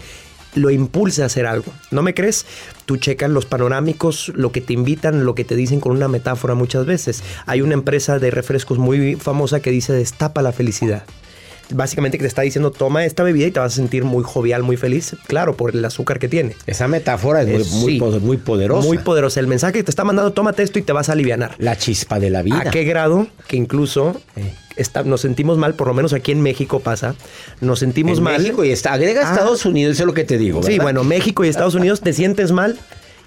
lo 0.54 0.70
impulse 0.70 1.24
a 1.24 1.28
hacer 1.28 1.46
algo. 1.46 1.72
¿No 1.92 2.02
me 2.02 2.14
crees? 2.14 2.46
Tú 2.86 2.98
checas 2.98 3.30
los 3.30 3.46
panorámicos, 3.46 4.32
lo 4.36 4.52
que 4.52 4.62
te 4.62 4.74
invitan, 4.74 5.26
lo 5.26 5.34
que 5.34 5.46
te 5.46 5.56
dicen 5.56 5.80
con 5.80 5.94
una 5.94 6.08
metáfora 6.08 6.54
muchas 6.54 6.86
veces. 6.86 7.24
Hay 7.46 7.62
una 7.62 7.74
empresa 7.74 8.20
de 8.20 8.32
refrescos 8.32 8.78
muy 8.78 9.16
famosa 9.16 9.62
que 9.62 9.72
dice 9.72 9.94
destapa 9.94 10.42
la 10.42 10.52
felicidad 10.52 11.04
básicamente 11.74 12.18
que 12.18 12.24
te 12.24 12.28
está 12.28 12.42
diciendo 12.42 12.72
toma 12.72 13.06
esta 13.06 13.24
bebida 13.24 13.48
y 13.48 13.52
te 13.52 13.60
vas 13.60 13.74
a 13.74 13.76
sentir 13.76 14.04
muy 14.04 14.24
jovial, 14.24 14.64
muy 14.64 14.78
feliz, 14.78 15.16
claro, 15.28 15.56
por 15.58 15.76
el 15.76 15.84
azúcar 15.84 16.20
que 16.20 16.28
tiene. 16.28 16.56
Esa 16.68 16.88
metáfora 16.88 17.42
es 17.44 17.72
muy, 17.72 17.82
muy 17.82 17.94
sí. 17.94 18.00
poder- 18.00 18.22
muy 18.22 18.38
poderosa. 18.38 18.88
Muy 18.88 18.98
poderosa. 19.00 19.40
El 19.40 19.48
mensaje 19.48 19.74
que 19.74 19.84
te 19.84 19.92
está 19.92 20.04
mandando, 20.04 20.32
tómate 20.34 20.64
esto 20.64 20.80
y 20.80 20.82
te 20.82 20.94
vas 20.94 21.10
a 21.10 21.14
alivianar. 21.14 21.56
La 21.58 21.78
chispa 21.78 22.20
de 22.20 22.30
la 22.30 22.42
vida. 22.42 22.60
¿A 22.66 22.72
qué 22.72 22.84
grado 22.84 23.28
que 23.48 23.58
incluso 23.58 24.22
Eh. 24.36 24.54
está- 24.78 25.04
nos 25.04 25.22
sentimos 25.22 25.58
mal, 25.58 25.74
por 25.76 25.88
lo 25.88 25.94
menos 25.94 26.14
aquí 26.14 26.32
en 26.32 26.42
México 26.42 26.80
pasa, 26.80 27.16
nos 27.60 27.80
sentimos 27.80 28.18
en 28.18 28.24
mal. 28.24 28.42
México 28.42 28.64
y 28.64 28.72
está, 28.72 28.94
agrega 28.94 29.22
Ah. 29.28 29.34
Estados 29.34 29.66
Unidos, 29.66 29.94
eso 29.94 30.04
es 30.04 30.08
lo 30.08 30.14
que 30.14 30.24
te 30.24 30.38
digo. 30.38 30.64
Sí, 30.64 30.80
bueno, 30.80 31.04
México 31.04 31.44
y 31.46 31.50
Estados 31.50 31.76
Unidos 31.76 32.02
te 32.02 32.14
sientes 32.14 32.52
mal 32.52 32.78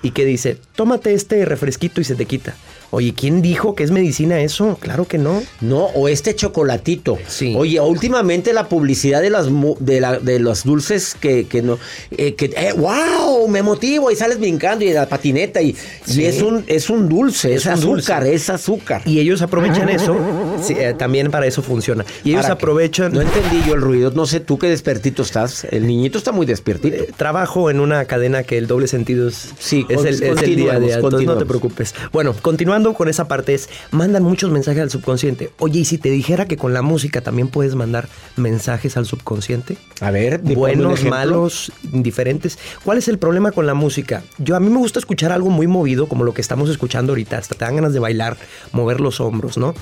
y 0.03 0.11
que 0.11 0.25
dice, 0.25 0.59
tómate 0.77 1.15
este 1.15 1.45
refresquito 1.45 2.01
y 2.01 2.05
se 2.05 2.15
te 2.15 2.27
quita. 2.27 2.55
Oye, 2.95 3.13
¿quién 3.15 3.43
dijo 3.43 3.75
que 3.75 3.83
es 3.85 3.91
medicina 3.91 4.41
eso? 4.41 4.79
Claro 4.81 5.07
que 5.07 5.19
no. 5.19 5.43
No, 5.61 5.85
o 5.87 6.09
este 6.09 6.35
chocolatito. 6.35 7.19
Sí. 7.27 7.55
Oye, 7.57 7.81
últimamente 7.81 8.53
la 8.53 8.69
publicidad 8.69 9.21
de 9.21 9.31
las 9.31 9.47
de, 9.81 10.01
la- 10.01 10.19
de 10.19 10.39
los 10.39 10.65
dulces 10.65 11.17
que, 11.19 11.47
que 11.47 11.61
no. 11.63 11.79
eh, 12.13 12.35
que, 12.35 12.47
eh, 12.57 12.73
¡Wow! 12.77 13.49
Me 13.49 13.63
motivo 13.63 14.11
y 14.11 14.17
sales 14.17 14.39
brincando 14.39 14.85
y 14.85 14.93
la 14.93 15.07
patineta. 15.09 15.61
Y, 15.61 15.77
y 16.07 16.25
es 16.25 16.41
un 16.43 16.65
es 16.67 16.89
un 16.91 17.09
dulce, 17.09 17.55
es, 17.55 17.67
azúcar, 17.67 18.23
dulce. 18.23 18.35
es 18.35 18.51
azúcar. 18.51 19.03
Y 19.05 19.19
ellos 19.21 19.43
aprovechan 19.43 19.89
eso, 19.89 20.17
sí, 20.63 20.75
eh, 20.79 20.95
también 20.97 21.31
para 21.31 21.47
eso 21.47 21.63
funciona. 21.63 22.05
Y 22.25 22.31
ellos 22.33 22.47
aprovechan... 22.47 23.13
No 23.13 23.21
entendí 23.21 23.63
yo 23.67 23.75
el 23.75 23.81
ruido. 23.81 24.11
No 24.15 24.27
sé 24.27 24.41
tú 24.41 24.59
qué 24.59 24.69
despertito 24.69 25.23
estás. 25.23 25.65
El 25.71 25.87
niñito 25.87 26.19
está 26.19 26.33
muy 26.33 26.47
despiertito. 26.47 26.97
Eh, 26.97 27.09
trabajo 27.17 27.71
en 27.71 27.81
una 27.81 28.05
cadena 28.05 28.43
que 28.45 28.59
el 28.59 28.67
doble 28.67 28.87
sentido 28.87 29.29
es, 29.29 29.51
Sí, 29.59 29.85
es, 29.89 30.01
el, 30.05 30.23
es 30.23 30.43
el 30.43 30.57
día 30.57 30.79
día, 30.79 30.95
entonces 30.97 31.27
no 31.27 31.37
te 31.37 31.47
preocupes. 31.47 31.95
Bueno, 32.13 32.35
continuando 32.43 32.84
con 32.93 33.09
esa 33.09 33.27
parte 33.27 33.55
es, 33.55 33.71
mandan 33.91 34.23
muchos 34.23 34.51
mensajes 34.51 34.83
al 34.83 34.91
subconsciente. 34.91 35.51
Oye, 35.59 35.81
¿y 35.81 35.85
si 35.87 35.97
te 35.97 36.11
dijera 36.11 36.45
que 36.47 36.59
con 36.59 36.75
la 36.75 36.83
música 36.83 37.23
también 37.23 37.49
puedes 37.49 37.75
mandar 37.75 38.09
mensajes 38.37 38.99
al 38.99 39.07
subconsciente? 39.07 39.79
A 40.03 40.11
ver, 40.11 40.41
Buenos, 40.41 41.03
malos, 41.05 41.73
indiferentes. 41.93 42.59
¿Cuál 42.85 42.99
es 42.99 43.09
el 43.09 43.17
problema 43.19 43.53
con 43.53 43.67
la 43.67 43.73
música? 43.75 44.23
Yo 44.37 44.57
a 44.57 44.61
mí 44.61 44.69
me 44.69 44.77
gusta 44.79 44.99
escuchar 44.99 45.33
algo 45.33 45.49
muy 45.49 45.67
movido, 45.67 46.07
como 46.09 46.25
lo 46.25 46.35
que 46.35 46.43
estamos 46.43 46.69
escuchando 46.69 47.13
ahorita. 47.13 47.39
Hasta 47.39 47.55
te 47.55 47.65
dan 47.65 47.77
ganas 47.77 47.95
de 47.95 48.01
bailar, 48.01 48.37
mover 48.73 49.01
los 49.01 49.21
hombros, 49.21 49.57
¿no? 49.57 49.75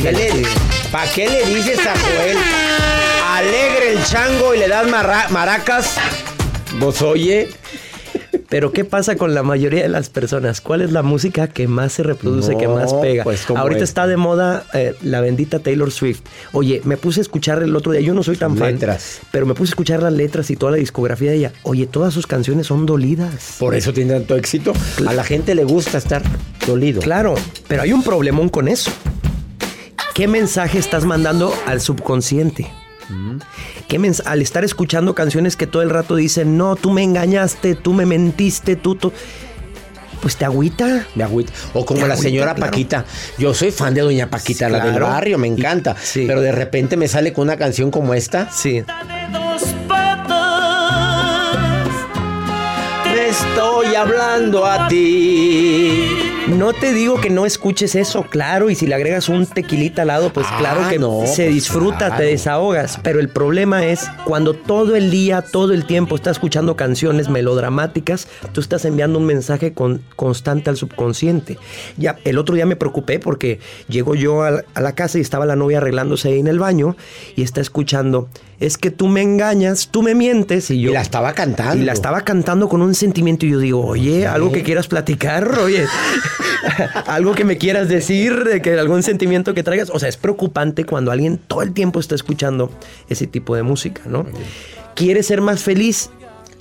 ¿Qué 0.00 0.12
le- 0.12 0.42
¿Para 0.90 1.10
qué 1.12 1.28
le 1.28 1.46
dices 1.54 1.78
a 1.86 1.94
Joel? 1.98 2.36
Alegre 3.28 3.92
el 3.94 4.04
chango 4.04 4.54
y 4.54 4.58
le 4.58 4.68
das 4.68 4.86
maracas. 5.30 5.96
Vos 6.78 7.00
oye. 7.02 7.48
Pero 8.52 8.70
¿qué 8.70 8.84
pasa 8.84 9.16
con 9.16 9.32
la 9.32 9.42
mayoría 9.42 9.80
de 9.80 9.88
las 9.88 10.10
personas? 10.10 10.60
¿Cuál 10.60 10.82
es 10.82 10.92
la 10.92 11.02
música 11.02 11.48
que 11.48 11.66
más 11.68 11.94
se 11.94 12.02
reproduce, 12.02 12.52
No, 12.52 12.58
que 12.58 12.68
más 12.68 12.92
pega? 12.92 13.24
pues, 13.24 13.46
¿cómo 13.46 13.58
Ahorita 13.58 13.78
es? 13.82 13.88
está 13.88 14.06
de 14.06 14.18
moda 14.18 14.66
eh, 14.74 14.94
la 15.00 15.22
bendita 15.22 15.58
Taylor 15.60 15.90
Swift. 15.90 16.20
Oye, 16.52 16.82
me 16.84 16.98
puse 16.98 17.20
a 17.20 17.22
escuchar 17.22 17.62
el 17.62 17.74
otro 17.74 17.92
día, 17.92 18.02
yo 18.02 18.12
no 18.12 18.22
soy 18.22 18.36
tan 18.36 18.58
fan, 18.58 18.72
Letras. 18.74 19.20
pero 19.30 19.46
me 19.46 19.54
puse 19.54 19.70
a 19.70 19.72
escuchar 19.72 20.02
las 20.02 20.12
letras 20.12 20.50
y 20.50 20.56
toda 20.56 20.72
la 20.72 20.76
discografía 20.78 21.30
de 21.30 21.38
ella. 21.38 21.52
Oye, 21.62 21.86
todas 21.86 22.12
sus 22.12 22.26
canciones 22.26 22.66
son 22.66 22.84
dolidas. 22.84 23.56
Por 23.58 23.74
eso 23.74 23.94
tiene 23.94 24.12
tanto 24.12 24.36
éxito. 24.36 24.74
A 25.06 25.14
la 25.14 25.24
gente 25.24 25.54
le 25.54 25.64
gusta 25.64 25.96
estar 25.96 26.22
dolido. 26.66 27.00
Claro, 27.00 27.34
pero 27.68 27.80
hay 27.80 27.94
un 27.94 28.02
problemón 28.02 28.50
con 28.50 28.68
eso. 28.68 28.90
¿Qué 30.14 30.28
mensaje 30.28 30.78
estás 30.78 31.06
mandando 31.06 31.54
al 31.64 31.80
subconsciente? 31.80 32.70
¿Qué 33.88 33.98
mens- 33.98 34.22
al 34.24 34.40
estar 34.42 34.64
escuchando 34.64 35.14
canciones 35.14 35.56
que 35.56 35.66
todo 35.66 35.82
el 35.82 35.90
rato 35.90 36.16
dicen, 36.16 36.56
no, 36.56 36.76
tú 36.76 36.90
me 36.90 37.02
engañaste, 37.02 37.74
tú 37.74 37.92
me 37.92 38.06
mentiste, 38.06 38.76
tú, 38.76 38.94
tú... 38.94 39.12
Pues 40.20 40.36
te 40.36 40.44
agüita. 40.44 41.04
Me 41.16 41.24
agüita. 41.24 41.52
O 41.74 41.84
como 41.84 42.00
Te 42.00 42.06
la 42.06 42.14
agüita, 42.14 42.28
señora 42.28 42.54
claro. 42.54 42.70
Paquita. 42.70 43.04
Yo 43.38 43.52
soy 43.54 43.72
fan 43.72 43.92
de 43.92 44.02
Doña 44.02 44.30
Paquita, 44.30 44.66
Sí, 44.66 44.72
la 44.72 44.84
del 44.84 45.00
barrio, 45.02 45.36
me 45.36 45.48
encanta. 45.48 45.96
Sí. 46.00 46.24
Pero 46.28 46.40
de 46.40 46.52
repente 46.52 46.96
me 46.96 47.08
sale 47.08 47.32
con 47.32 47.42
una 47.42 47.56
canción 47.56 47.90
como 47.90 48.14
esta. 48.14 48.48
Sí. 48.52 48.84
Me 53.04 53.28
estoy 53.28 53.94
hablando 53.96 54.64
a 54.64 54.86
ti. 54.88 56.31
No 56.48 56.72
te 56.72 56.92
digo 56.92 57.20
que 57.20 57.30
no 57.30 57.46
escuches 57.46 57.94
eso, 57.94 58.24
claro, 58.24 58.68
y 58.68 58.74
si 58.74 58.86
le 58.86 58.94
agregas 58.94 59.28
un 59.28 59.46
tequilita 59.46 60.02
al 60.02 60.08
lado, 60.08 60.32
pues 60.32 60.46
Ah, 60.50 60.56
claro 60.58 60.88
que 60.88 60.98
no, 60.98 61.20
se 61.26 61.44
pues 61.44 61.54
disfruta, 61.54 61.98
claro. 61.98 62.16
te 62.16 62.22
desahogas. 62.24 62.98
Pero 63.02 63.20
el 63.20 63.28
problema 63.28 63.86
es 63.86 64.10
cuando 64.24 64.52
todo 64.54 64.96
el 64.96 65.10
día, 65.10 65.40
todo 65.42 65.72
el 65.72 65.86
tiempo 65.86 66.14
estás 66.16 66.32
escuchando 66.36 66.76
canciones 66.76 67.28
melodramáticas, 67.28 68.28
tú 68.52 68.60
estás 68.60 68.84
enviando 68.84 69.18
un 69.18 69.24
mensaje 69.24 69.72
con- 69.72 70.02
constante 70.16 70.68
al 70.68 70.76
subconsciente. 70.76 71.58
Ya, 71.96 72.18
el 72.24 72.36
otro 72.38 72.54
día 72.54 72.66
me 72.66 72.76
preocupé 72.76 73.18
porque 73.18 73.60
llego 73.88 74.14
yo 74.14 74.42
a 74.42 74.50
la, 74.50 74.64
a 74.74 74.80
la 74.80 74.94
casa 74.94 75.18
y 75.18 75.20
estaba 75.22 75.46
la 75.46 75.56
novia 75.56 75.78
arreglándose 75.78 76.28
ahí 76.28 76.38
en 76.40 76.48
el 76.48 76.58
baño 76.58 76.96
y 77.36 77.42
está 77.44 77.60
escuchando. 77.60 78.28
Es 78.62 78.78
que 78.78 78.92
tú 78.92 79.08
me 79.08 79.22
engañas, 79.22 79.88
tú 79.90 80.02
me 80.02 80.14
mientes 80.14 80.70
y 80.70 80.80
yo. 80.80 80.90
Y 80.90 80.94
la 80.94 81.00
estaba 81.00 81.32
cantando. 81.32 81.82
Y 81.82 81.84
la 81.84 81.92
estaba 81.92 82.20
cantando 82.20 82.68
con 82.68 82.80
un 82.80 82.94
sentimiento 82.94 83.44
y 83.44 83.50
yo 83.50 83.58
digo, 83.58 83.84
oye, 83.84 84.24
algo 84.28 84.52
que 84.52 84.62
quieras 84.62 84.86
platicar, 84.86 85.58
oye, 85.58 85.84
algo 87.06 87.34
que 87.34 87.44
me 87.44 87.58
quieras 87.58 87.88
decir, 87.88 88.44
de 88.44 88.62
que 88.62 88.78
algún 88.78 89.02
sentimiento 89.02 89.52
que 89.52 89.64
traigas. 89.64 89.90
O 89.90 89.98
sea, 89.98 90.08
es 90.08 90.16
preocupante 90.16 90.84
cuando 90.84 91.10
alguien 91.10 91.38
todo 91.38 91.62
el 91.62 91.72
tiempo 91.72 91.98
está 91.98 92.14
escuchando 92.14 92.70
ese 93.08 93.26
tipo 93.26 93.56
de 93.56 93.64
música, 93.64 94.02
¿no? 94.06 94.26
¿Quieres 94.94 95.26
ser 95.26 95.40
más 95.40 95.64
feliz? 95.64 96.10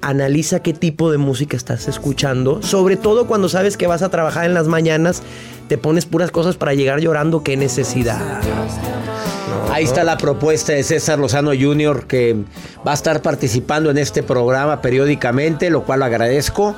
Analiza 0.02 0.64
qué 0.64 0.74
tipo 0.74 1.12
de 1.12 1.20
música 1.20 1.56
estás 1.56 1.88
escuchando, 1.88 2.64
sobre 2.64 2.96
todo 2.96 3.28
cuando 3.28 3.48
sabes 3.48 3.78
que 3.78 3.86
vas 3.86 4.02
a 4.02 4.10
trabajar 4.10 4.46
en 4.46 4.56
las 4.56 4.68
mañanas, 4.68 5.22
te 5.68 5.78
pones 5.78 6.08
puras 6.08 6.32
cosas 6.32 6.58
para 6.58 6.74
llegar 6.74 7.00
llorando, 7.00 7.44
qué 7.44 7.58
necesidad. 7.58 8.42
Ahí 9.72 9.84
está 9.84 10.04
la 10.04 10.18
propuesta 10.18 10.74
de 10.74 10.84
César 10.84 11.20
Lozano 11.20 11.52
Jr. 11.52 12.08
que 12.08 12.36
va 12.86 12.92
a 12.92 12.94
estar 12.94 13.22
participando 13.22 13.90
en 13.90 13.98
este 13.98 14.24
programa 14.24 14.82
periódicamente, 14.82 15.70
lo 15.70 15.84
cual 15.84 16.04
agradezco. 16.04 16.76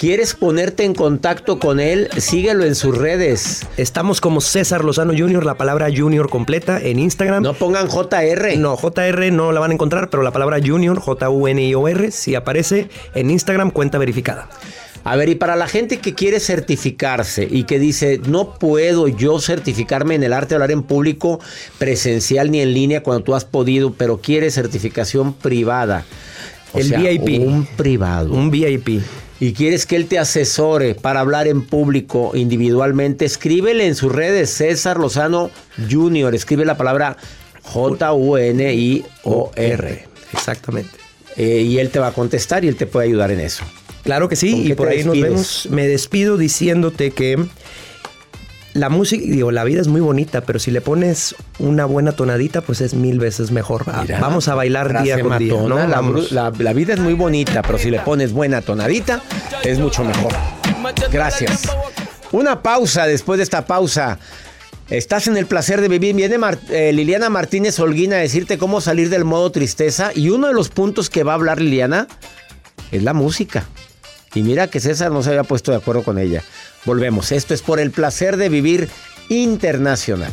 ¿Quieres 0.00 0.34
ponerte 0.34 0.84
en 0.84 0.94
contacto 0.94 1.58
con 1.58 1.78
él? 1.78 2.08
Síguelo 2.16 2.64
en 2.64 2.74
sus 2.74 2.96
redes. 2.96 3.66
Estamos 3.76 4.22
como 4.22 4.40
César 4.40 4.82
Lozano 4.82 5.12
Jr., 5.14 5.44
la 5.44 5.56
palabra 5.56 5.88
Junior 5.94 6.30
completa 6.30 6.80
en 6.80 6.98
Instagram. 6.98 7.42
No 7.42 7.52
pongan 7.52 7.86
JR. 7.86 8.56
No, 8.56 8.78
JR 8.78 9.30
no 9.30 9.52
la 9.52 9.60
van 9.60 9.72
a 9.72 9.74
encontrar, 9.74 10.08
pero 10.08 10.22
la 10.22 10.30
palabra 10.30 10.56
Junior, 10.64 10.98
J-U-N-I-O-R, 10.98 12.10
sí 12.12 12.34
aparece 12.34 12.88
en 13.14 13.30
Instagram, 13.30 13.70
cuenta 13.72 13.98
verificada. 13.98 14.48
A 15.02 15.16
ver, 15.16 15.30
y 15.30 15.34
para 15.34 15.56
la 15.56 15.66
gente 15.66 15.98
que 15.98 16.14
quiere 16.14 16.40
certificarse 16.40 17.48
y 17.50 17.64
que 17.64 17.78
dice, 17.78 18.20
no 18.26 18.54
puedo 18.54 19.08
yo 19.08 19.40
certificarme 19.40 20.14
en 20.14 20.22
el 20.22 20.32
arte 20.34 20.50
de 20.50 20.56
hablar 20.56 20.70
en 20.72 20.82
público 20.82 21.40
presencial 21.78 22.50
ni 22.50 22.60
en 22.60 22.74
línea 22.74 23.02
cuando 23.02 23.24
tú 23.24 23.34
has 23.34 23.46
podido, 23.46 23.94
pero 23.94 24.20
quiere 24.20 24.50
certificación 24.50 25.32
privada. 25.32 26.04
O 26.72 26.78
El 26.78 26.88
sea, 26.88 26.98
VIP. 27.00 27.40
Un 27.40 27.66
privado. 27.76 28.32
Un 28.32 28.50
VIP. 28.50 29.00
y 29.40 29.54
quieres 29.54 29.86
que 29.86 29.96
él 29.96 30.06
te 30.06 30.18
asesore 30.18 30.94
para 30.94 31.20
hablar 31.20 31.48
en 31.48 31.64
público 31.64 32.32
individualmente, 32.34 33.24
escríbele 33.24 33.86
en 33.86 33.94
sus 33.94 34.12
redes 34.12 34.50
César 34.50 34.98
Lozano 34.98 35.50
Jr. 35.90 36.34
Escribe 36.34 36.66
la 36.66 36.76
palabra 36.76 37.16
J-U-N-I-O-R. 37.62 39.00
Exactamente. 40.32 40.90
Eh, 41.36 41.62
y 41.62 41.78
él 41.78 41.88
te 41.90 41.98
va 41.98 42.08
a 42.08 42.12
contestar 42.12 42.64
y 42.64 42.68
él 42.68 42.76
te 42.76 42.86
puede 42.86 43.06
ayudar 43.08 43.30
en 43.30 43.40
eso. 43.40 43.64
Claro 44.02 44.28
que 44.28 44.34
¿Con 44.34 44.40
sí, 44.40 44.66
y 44.70 44.74
por 44.74 44.88
ahí 44.88 45.04
nos 45.04 45.20
vemos. 45.20 45.68
Me 45.70 45.86
despido 45.86 46.36
diciéndote 46.36 47.10
que 47.10 47.38
la 48.72 48.88
música, 48.88 49.24
digo, 49.26 49.50
la 49.50 49.64
vida 49.64 49.80
es 49.80 49.88
muy 49.88 50.00
bonita, 50.00 50.42
pero 50.42 50.58
si 50.58 50.70
le 50.70 50.80
pones 50.80 51.34
una 51.58 51.84
buena 51.86 52.12
tonadita, 52.12 52.60
pues 52.60 52.80
es 52.80 52.94
mil 52.94 53.18
veces 53.18 53.50
mejor. 53.50 53.84
Ah, 53.88 54.00
Mira, 54.02 54.20
Vamos 54.20 54.46
a 54.46 54.54
bailar 54.54 55.02
día 55.02 55.20
con 55.20 55.38
día, 55.38 55.54
¿no? 55.54 55.76
La, 56.30 56.50
vida 56.72 56.94
es 56.94 57.00
muy 57.00 57.14
bonita, 57.14 57.62
pero 57.62 57.78
si 57.78 57.90
le 57.90 57.98
pones 58.00 58.32
buena 58.32 58.62
tonadita, 58.62 59.22
es 59.64 59.78
mucho 59.78 60.04
mejor. 60.04 60.32
Gracias. 61.10 61.62
Una 62.32 62.62
pausa 62.62 63.06
después 63.06 63.38
de 63.38 63.42
esta 63.44 63.66
pausa. 63.66 64.18
Estás 64.88 65.26
en 65.26 65.36
el 65.36 65.46
placer 65.46 65.80
de 65.80 65.88
vivir. 65.88 66.14
Viene 66.14 66.38
Mar- 66.38 66.58
eh, 66.68 66.92
Liliana 66.92 67.28
Martínez 67.28 67.78
Holguín 67.80 68.12
a 68.12 68.16
decirte 68.16 68.56
cómo 68.58 68.80
salir 68.80 69.08
del 69.08 69.24
modo 69.24 69.50
tristeza. 69.50 70.10
Y 70.14 70.30
uno 70.30 70.46
de 70.48 70.54
los 70.54 70.68
puntos 70.68 71.10
que 71.10 71.22
va 71.24 71.32
a 71.32 71.34
hablar 71.36 71.60
Liliana 71.60 72.06
es 72.92 73.02
la 73.02 73.14
música. 73.14 73.66
Y 74.34 74.42
mira 74.42 74.68
que 74.68 74.80
César 74.80 75.10
no 75.10 75.22
se 75.22 75.30
había 75.30 75.44
puesto 75.44 75.72
de 75.72 75.78
acuerdo 75.78 76.02
con 76.02 76.18
ella. 76.18 76.42
Volvemos. 76.84 77.32
Esto 77.32 77.54
es 77.54 77.62
por 77.62 77.80
el 77.80 77.90
placer 77.90 78.36
de 78.36 78.48
vivir 78.48 78.88
internacional. 79.28 80.32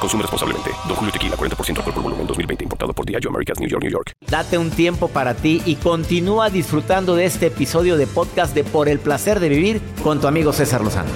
Consume 0.00 0.22
responsablemente. 0.22 0.70
Don 0.86 0.96
Julio 0.96 1.12
Tequila, 1.12 1.36
40% 1.36 1.78
alcohol 1.78 1.94
por 1.94 2.02
volumen, 2.02 2.26
2020. 2.26 2.64
Importado 2.64 2.92
por 2.92 3.06
Diageo 3.06 3.30
Americas, 3.30 3.58
New 3.58 3.68
York, 3.68 3.82
New 3.82 3.92
York. 3.92 4.12
Date 4.28 4.58
un 4.58 4.70
tiempo 4.70 5.08
para 5.08 5.34
ti 5.34 5.62
y 5.64 5.76
continúa 5.76 6.50
disfrutando 6.50 7.14
de 7.14 7.24
este 7.24 7.46
episodio 7.46 7.96
de 7.96 8.06
podcast 8.06 8.54
de 8.54 8.64
Por 8.64 8.88
el 8.88 8.98
placer 8.98 9.40
de 9.40 9.48
vivir 9.48 9.80
con 10.02 10.20
tu 10.20 10.26
amigo 10.26 10.52
César 10.52 10.82
Lozano. 10.82 11.10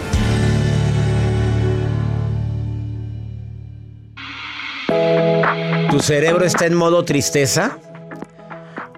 ¿Tu 5.91 5.99
cerebro 5.99 6.45
está 6.45 6.67
en 6.67 6.75
modo 6.75 7.05
tristeza? 7.05 7.79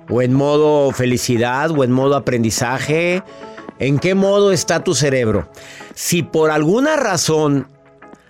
¿O 0.08 0.20
en 0.20 0.34
modo 0.34 0.90
felicidad? 0.92 1.70
¿O 1.70 1.84
en 1.84 1.90
modo 1.90 2.16
aprendizaje? 2.16 3.22
¿En 3.78 3.98
qué 3.98 4.14
modo 4.14 4.52
está 4.52 4.84
tu 4.84 4.94
cerebro? 4.94 5.48
Si 5.94 6.22
por 6.22 6.50
alguna 6.50 6.96
razón 6.96 7.66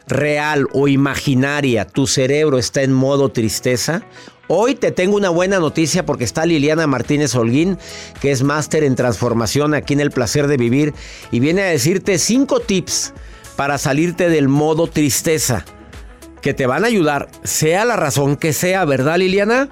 real 0.06 0.68
o 0.72 0.88
imaginaria 0.88 1.86
tu 1.86 2.06
cerebro 2.06 2.58
está 2.58 2.82
en 2.82 2.92
modo 2.92 3.30
tristeza, 3.30 4.02
hoy 4.48 4.74
te 4.74 4.92
tengo 4.92 5.16
una 5.16 5.30
buena 5.30 5.58
noticia 5.58 6.04
porque 6.04 6.24
está 6.24 6.46
Liliana 6.46 6.86
Martínez 6.86 7.34
Holguín, 7.34 7.78
que 8.20 8.30
es 8.30 8.42
máster 8.42 8.84
en 8.84 8.96
transformación 8.96 9.74
aquí 9.74 9.94
en 9.94 10.00
El 10.00 10.10
Placer 10.10 10.46
de 10.46 10.56
Vivir, 10.56 10.94
y 11.30 11.40
viene 11.40 11.62
a 11.62 11.66
decirte 11.66 12.18
cinco 12.18 12.60
tips 12.60 13.14
para 13.56 13.78
salirte 13.78 14.28
del 14.28 14.48
modo 14.48 14.86
tristeza, 14.86 15.64
que 16.40 16.54
te 16.54 16.66
van 16.66 16.84
a 16.84 16.88
ayudar, 16.88 17.28
sea 17.44 17.84
la 17.84 17.96
razón 17.96 18.36
que 18.36 18.52
sea, 18.52 18.84
¿verdad 18.84 19.18
Liliana? 19.18 19.68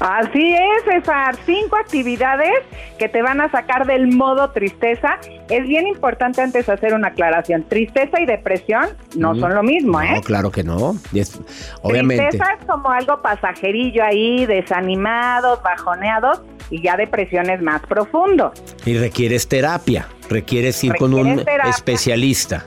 Así 0.00 0.54
es, 0.54 0.84
César. 0.84 1.36
Cinco 1.44 1.76
actividades 1.76 2.50
que 2.98 3.08
te 3.08 3.20
van 3.22 3.40
a 3.40 3.50
sacar 3.50 3.86
del 3.86 4.08
modo 4.14 4.50
tristeza. 4.50 5.18
Es 5.50 5.66
bien 5.66 5.86
importante 5.88 6.40
antes 6.40 6.68
hacer 6.68 6.94
una 6.94 7.08
aclaración. 7.08 7.64
Tristeza 7.68 8.20
y 8.20 8.26
depresión 8.26 8.86
no 9.16 9.34
Mm. 9.34 9.40
son 9.40 9.54
lo 9.54 9.62
mismo, 9.62 10.00
¿eh? 10.00 10.12
No, 10.14 10.20
claro 10.22 10.50
que 10.50 10.62
no. 10.62 10.94
Y 11.12 11.20
es- 11.20 11.40
obviamente. 11.82 12.28
Tristeza 12.28 12.52
es 12.60 12.66
como 12.66 12.90
algo 12.90 13.20
pasajerillo 13.22 14.04
ahí, 14.04 14.46
desanimados, 14.46 15.62
bajoneados, 15.62 16.42
y 16.70 16.82
ya 16.82 16.96
depresión 16.96 17.48
es 17.50 17.60
más 17.62 17.80
profundo. 17.82 18.52
Y 18.84 18.96
requieres 18.98 19.48
terapia, 19.48 20.06
requieres 20.28 20.82
ir 20.84 20.94
con 20.96 21.14
un 21.14 21.44
terapia. 21.44 21.70
especialista. 21.70 22.64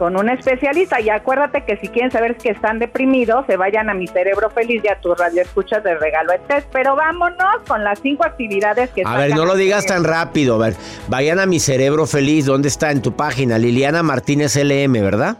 Con 0.00 0.16
un 0.16 0.28
especialista. 0.30 0.98
Y 0.98 1.10
acuérdate 1.10 1.62
que 1.66 1.76
si 1.76 1.88
quieren 1.88 2.10
saber 2.10 2.38
que 2.38 2.48
están 2.48 2.78
deprimidos, 2.78 3.44
se 3.46 3.58
vayan 3.58 3.90
a 3.90 3.94
mi 3.94 4.06
cerebro 4.06 4.48
feliz 4.48 4.82
y 4.82 4.88
a 4.88 4.98
tu 4.98 5.14
radio 5.14 5.42
escuchas 5.42 5.84
de 5.84 5.94
regalo 5.94 6.32
el 6.32 6.40
test. 6.40 6.66
Pero 6.72 6.96
vámonos 6.96 7.56
con 7.68 7.84
las 7.84 8.00
cinco 8.00 8.24
actividades 8.24 8.88
que 8.92 9.02
A 9.04 9.18
ver, 9.18 9.36
no 9.36 9.44
lo 9.44 9.56
digas 9.56 9.84
tan 9.84 10.04
rápido. 10.04 10.54
A 10.54 10.68
ver, 10.68 10.76
vayan 11.08 11.38
a 11.38 11.44
mi 11.44 11.60
cerebro 11.60 12.06
feliz. 12.06 12.46
¿Dónde 12.46 12.68
está? 12.68 12.92
En 12.92 13.02
tu 13.02 13.12
página, 13.12 13.58
Liliana 13.58 14.02
Martínez 14.02 14.56
LM, 14.56 14.94
¿verdad? 15.02 15.36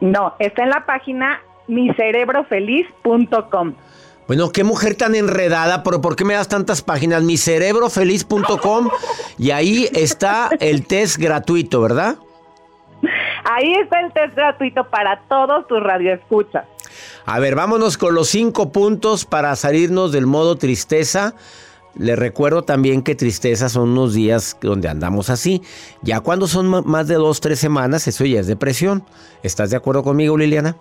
No, 0.00 0.34
está 0.40 0.64
en 0.64 0.70
la 0.70 0.86
página 0.86 1.40
micerebrofeliz.com. 1.68 3.74
Bueno, 4.26 4.50
qué 4.50 4.64
mujer 4.64 4.96
tan 4.96 5.14
enredada, 5.14 5.84
pero 5.84 6.00
¿por 6.00 6.16
qué 6.16 6.24
me 6.24 6.34
das 6.34 6.48
tantas 6.48 6.82
páginas? 6.82 7.22
Micerebrofeliz.com 7.22 8.88
y 9.38 9.52
ahí 9.52 9.88
está 9.94 10.50
el 10.58 10.84
test 10.84 11.18
gratuito, 11.18 11.80
¿verdad? 11.80 12.16
Ahí 13.44 13.74
está 13.74 14.00
el 14.00 14.12
test 14.12 14.34
gratuito 14.34 14.84
para 14.88 15.20
todos 15.28 15.66
tus 15.66 15.82
radioescuchas. 15.82 16.64
A 17.26 17.38
ver, 17.38 17.54
vámonos 17.54 17.98
con 17.98 18.14
los 18.14 18.28
cinco 18.28 18.72
puntos 18.72 19.24
para 19.24 19.54
salirnos 19.56 20.12
del 20.12 20.26
modo 20.26 20.56
tristeza. 20.56 21.34
Les 21.96 22.18
recuerdo 22.18 22.62
también 22.62 23.02
que 23.02 23.14
tristeza 23.14 23.68
son 23.68 23.90
unos 23.90 24.14
días 24.14 24.58
donde 24.60 24.88
andamos 24.88 25.30
así. 25.30 25.62
Ya 26.02 26.20
cuando 26.20 26.46
son 26.48 26.84
más 26.86 27.06
de 27.06 27.14
dos, 27.14 27.40
tres 27.40 27.60
semanas, 27.60 28.08
eso 28.08 28.24
ya 28.24 28.40
es 28.40 28.46
depresión. 28.46 29.04
¿Estás 29.42 29.70
de 29.70 29.76
acuerdo 29.76 30.02
conmigo, 30.02 30.36
Liliana? 30.36 30.76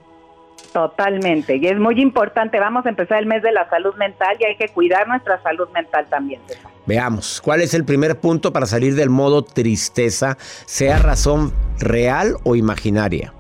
Totalmente, 0.72 1.58
y 1.58 1.68
es 1.68 1.78
muy 1.78 2.02
importante. 2.02 2.60
Vamos 2.60 2.86
a 2.88 2.90
empezar 2.90 3.20
el 3.20 3.28
mes 3.28 3.44
de 3.44 3.52
la 3.52 3.70
salud 3.70 3.94
mental 3.96 4.36
y 4.40 4.46
hay 4.46 4.56
que 4.58 4.70
cuidar 4.70 5.08
nuestra 5.08 5.42
salud 5.44 5.70
mental 5.70 6.08
también. 6.10 6.42
Veamos, 6.86 7.42
¿cuál 7.42 7.62
es 7.62 7.74
el 7.74 7.86
primer 7.86 8.20
punto 8.20 8.52
para 8.52 8.66
salir 8.66 8.96
del 8.96 9.10
modo 9.10 9.44
tristeza, 9.44 10.38
sea 10.66 10.98
razón 11.00 11.54
real 11.80 12.36
o 12.44 12.56
imaginaria? 12.56 13.34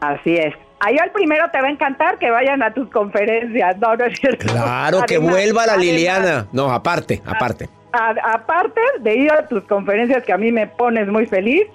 Así 0.00 0.36
es. 0.36 0.54
Ahí 0.80 0.98
al 0.98 1.10
primero 1.10 1.46
te 1.50 1.60
va 1.60 1.68
a 1.68 1.70
encantar 1.70 2.18
que 2.18 2.30
vayan 2.30 2.62
a 2.62 2.74
tus 2.74 2.90
conferencias, 2.90 3.78
no, 3.78 3.96
no 3.96 4.04
es 4.04 4.18
cierto. 4.18 4.46
Claro, 4.46 5.02
que 5.06 5.16
vuelva 5.16 5.64
la 5.64 5.76
Liliana. 5.76 6.48
No, 6.52 6.70
aparte, 6.70 7.22
aparte. 7.24 7.70
aparte 7.92 8.80
de 9.00 9.16
ir 9.16 9.32
a 9.32 9.48
tus 9.48 9.64
conferencias 9.64 10.22
que 10.24 10.32
a 10.34 10.36
mí 10.36 10.52
me 10.52 10.66
pones 10.66 11.08
muy 11.08 11.24
feliz, 11.24 11.66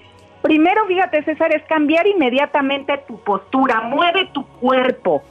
Primero, 0.42 0.84
fíjate, 0.86 1.22
César, 1.22 1.54
es 1.54 1.62
cambiar 1.68 2.04
inmediatamente 2.08 2.98
tu 3.06 3.16
postura, 3.20 3.80
mueve 3.82 4.28
tu 4.32 4.44
cuerpo. 4.44 5.22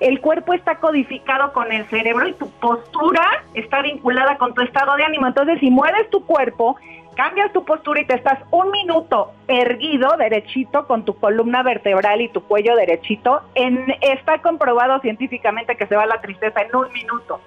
El 0.00 0.20
cuerpo 0.20 0.54
está 0.54 0.76
codificado 0.76 1.52
con 1.52 1.70
el 1.72 1.86
cerebro 1.90 2.26
y 2.26 2.32
tu 2.32 2.50
postura 2.52 3.44
está 3.54 3.82
vinculada 3.82 4.38
con 4.38 4.54
tu 4.54 4.62
estado 4.62 4.96
de 4.96 5.04
ánimo. 5.04 5.26
Entonces, 5.26 5.60
si 5.60 5.70
mueves 5.70 6.08
tu 6.08 6.24
cuerpo, 6.24 6.76
cambias 7.16 7.52
tu 7.52 7.64
postura 7.66 8.00
y 8.00 8.06
te 8.06 8.14
estás 8.14 8.38
un 8.50 8.70
minuto 8.70 9.32
erguido, 9.46 10.16
derechito, 10.16 10.86
con 10.86 11.04
tu 11.04 11.14
columna 11.18 11.62
vertebral 11.62 12.22
y 12.22 12.28
tu 12.28 12.42
cuello 12.42 12.74
derechito, 12.76 13.42
en, 13.54 13.94
está 14.00 14.40
comprobado 14.40 15.00
científicamente 15.00 15.76
que 15.76 15.86
se 15.86 15.96
va 15.96 16.06
la 16.06 16.20
tristeza 16.22 16.62
en 16.62 16.74
un 16.74 16.90
minuto. 16.92 17.40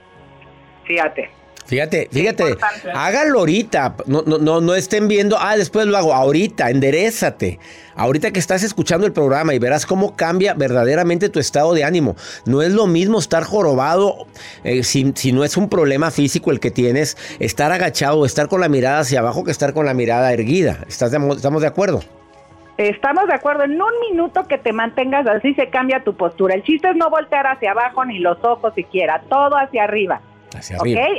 Fíjate. 0.83 1.42
Fíjate, 1.73 2.07
fíjate, 2.11 2.55
hágalo 2.93 3.39
ahorita, 3.39 3.95
no, 4.05 4.21
no, 4.27 4.37
no, 4.37 4.61
no 4.61 4.75
estén 4.75 5.07
viendo, 5.07 5.37
ah, 5.39 5.57
después 5.57 5.87
lo 5.87 5.97
hago, 5.97 6.13
ahorita, 6.13 6.69
enderezate. 6.69 7.57
Ahorita 7.95 8.29
que 8.29 8.37
estás 8.37 8.61
escuchando 8.61 9.07
el 9.07 9.11
programa 9.11 9.55
y 9.55 9.59
verás 9.59 9.87
cómo 9.87 10.15
cambia 10.15 10.53
verdaderamente 10.53 11.29
tu 11.29 11.39
estado 11.39 11.73
de 11.73 11.83
ánimo. 11.83 12.15
No 12.45 12.61
es 12.61 12.71
lo 12.73 12.85
mismo 12.85 13.17
estar 13.17 13.43
jorobado, 13.43 14.27
eh, 14.63 14.83
si, 14.83 15.31
no 15.31 15.43
es 15.43 15.57
un 15.57 15.67
problema 15.67 16.11
físico 16.11 16.51
el 16.51 16.59
que 16.59 16.69
tienes, 16.69 17.17
estar 17.39 17.71
agachado, 17.71 18.23
estar 18.23 18.49
con 18.49 18.61
la 18.61 18.69
mirada 18.69 18.99
hacia 18.99 19.21
abajo 19.21 19.43
que 19.43 19.49
estar 19.49 19.73
con 19.73 19.87
la 19.87 19.95
mirada 19.95 20.31
erguida. 20.31 20.77
¿Estás 20.87 21.11
¿Estamos 21.11 21.61
de 21.63 21.67
acuerdo? 21.67 22.01
Estamos 22.77 23.25
de 23.25 23.33
acuerdo, 23.33 23.63
en 23.63 23.81
un 23.81 23.99
minuto 24.11 24.47
que 24.47 24.59
te 24.59 24.73
mantengas 24.73 25.25
así 25.25 25.55
se 25.55 25.69
cambia 25.69 26.03
tu 26.03 26.15
postura. 26.15 26.53
El 26.53 26.61
chiste 26.61 26.91
es 26.91 26.95
no 26.95 27.09
voltear 27.09 27.47
hacia 27.47 27.71
abajo 27.71 28.05
ni 28.05 28.19
los 28.19 28.37
ojos 28.43 28.75
siquiera, 28.75 29.23
todo 29.27 29.57
hacia 29.57 29.85
arriba. 29.85 30.21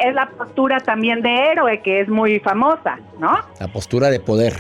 Es 0.07 0.15
la 0.15 0.27
postura 0.27 0.81
también 0.81 1.23
de 1.23 1.35
héroe 1.51 1.81
que 1.81 2.01
es 2.01 2.09
muy 2.09 2.41
famosa, 2.41 2.99
¿no? 3.19 3.39
La 3.61 3.69
postura 3.69 4.11
de 4.11 4.21
poder. 4.21 4.55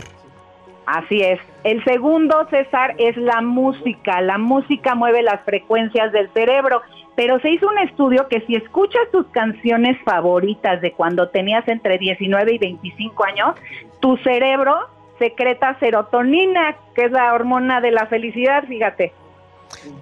Así 0.87 1.22
es. 1.22 1.40
El 1.62 1.82
segundo, 1.84 2.46
César, 2.50 2.94
es 2.98 3.16
la 3.16 3.40
música. 3.40 4.20
La 4.20 4.38
música 4.38 4.94
mueve 4.94 5.22
las 5.22 5.40
frecuencias 5.42 6.12
del 6.12 6.30
cerebro, 6.32 6.82
pero 7.16 7.40
se 7.40 7.50
hizo 7.50 7.68
un 7.68 7.78
estudio 7.78 8.28
que 8.28 8.42
si 8.42 8.56
escuchas 8.56 9.02
tus 9.10 9.26
canciones 9.28 9.96
favoritas 10.04 10.80
de 10.82 10.92
cuando 10.92 11.28
tenías 11.30 11.66
entre 11.68 11.96
19 11.98 12.54
y 12.54 12.58
25 12.58 13.24
años, 13.24 13.54
tu 14.00 14.16
cerebro 14.18 14.88
secreta 15.18 15.78
serotonina, 15.78 16.76
que 16.94 17.04
es 17.04 17.12
la 17.12 17.32
hormona 17.32 17.80
de 17.80 17.92
la 17.92 18.06
felicidad, 18.06 18.64
fíjate. 18.64 19.12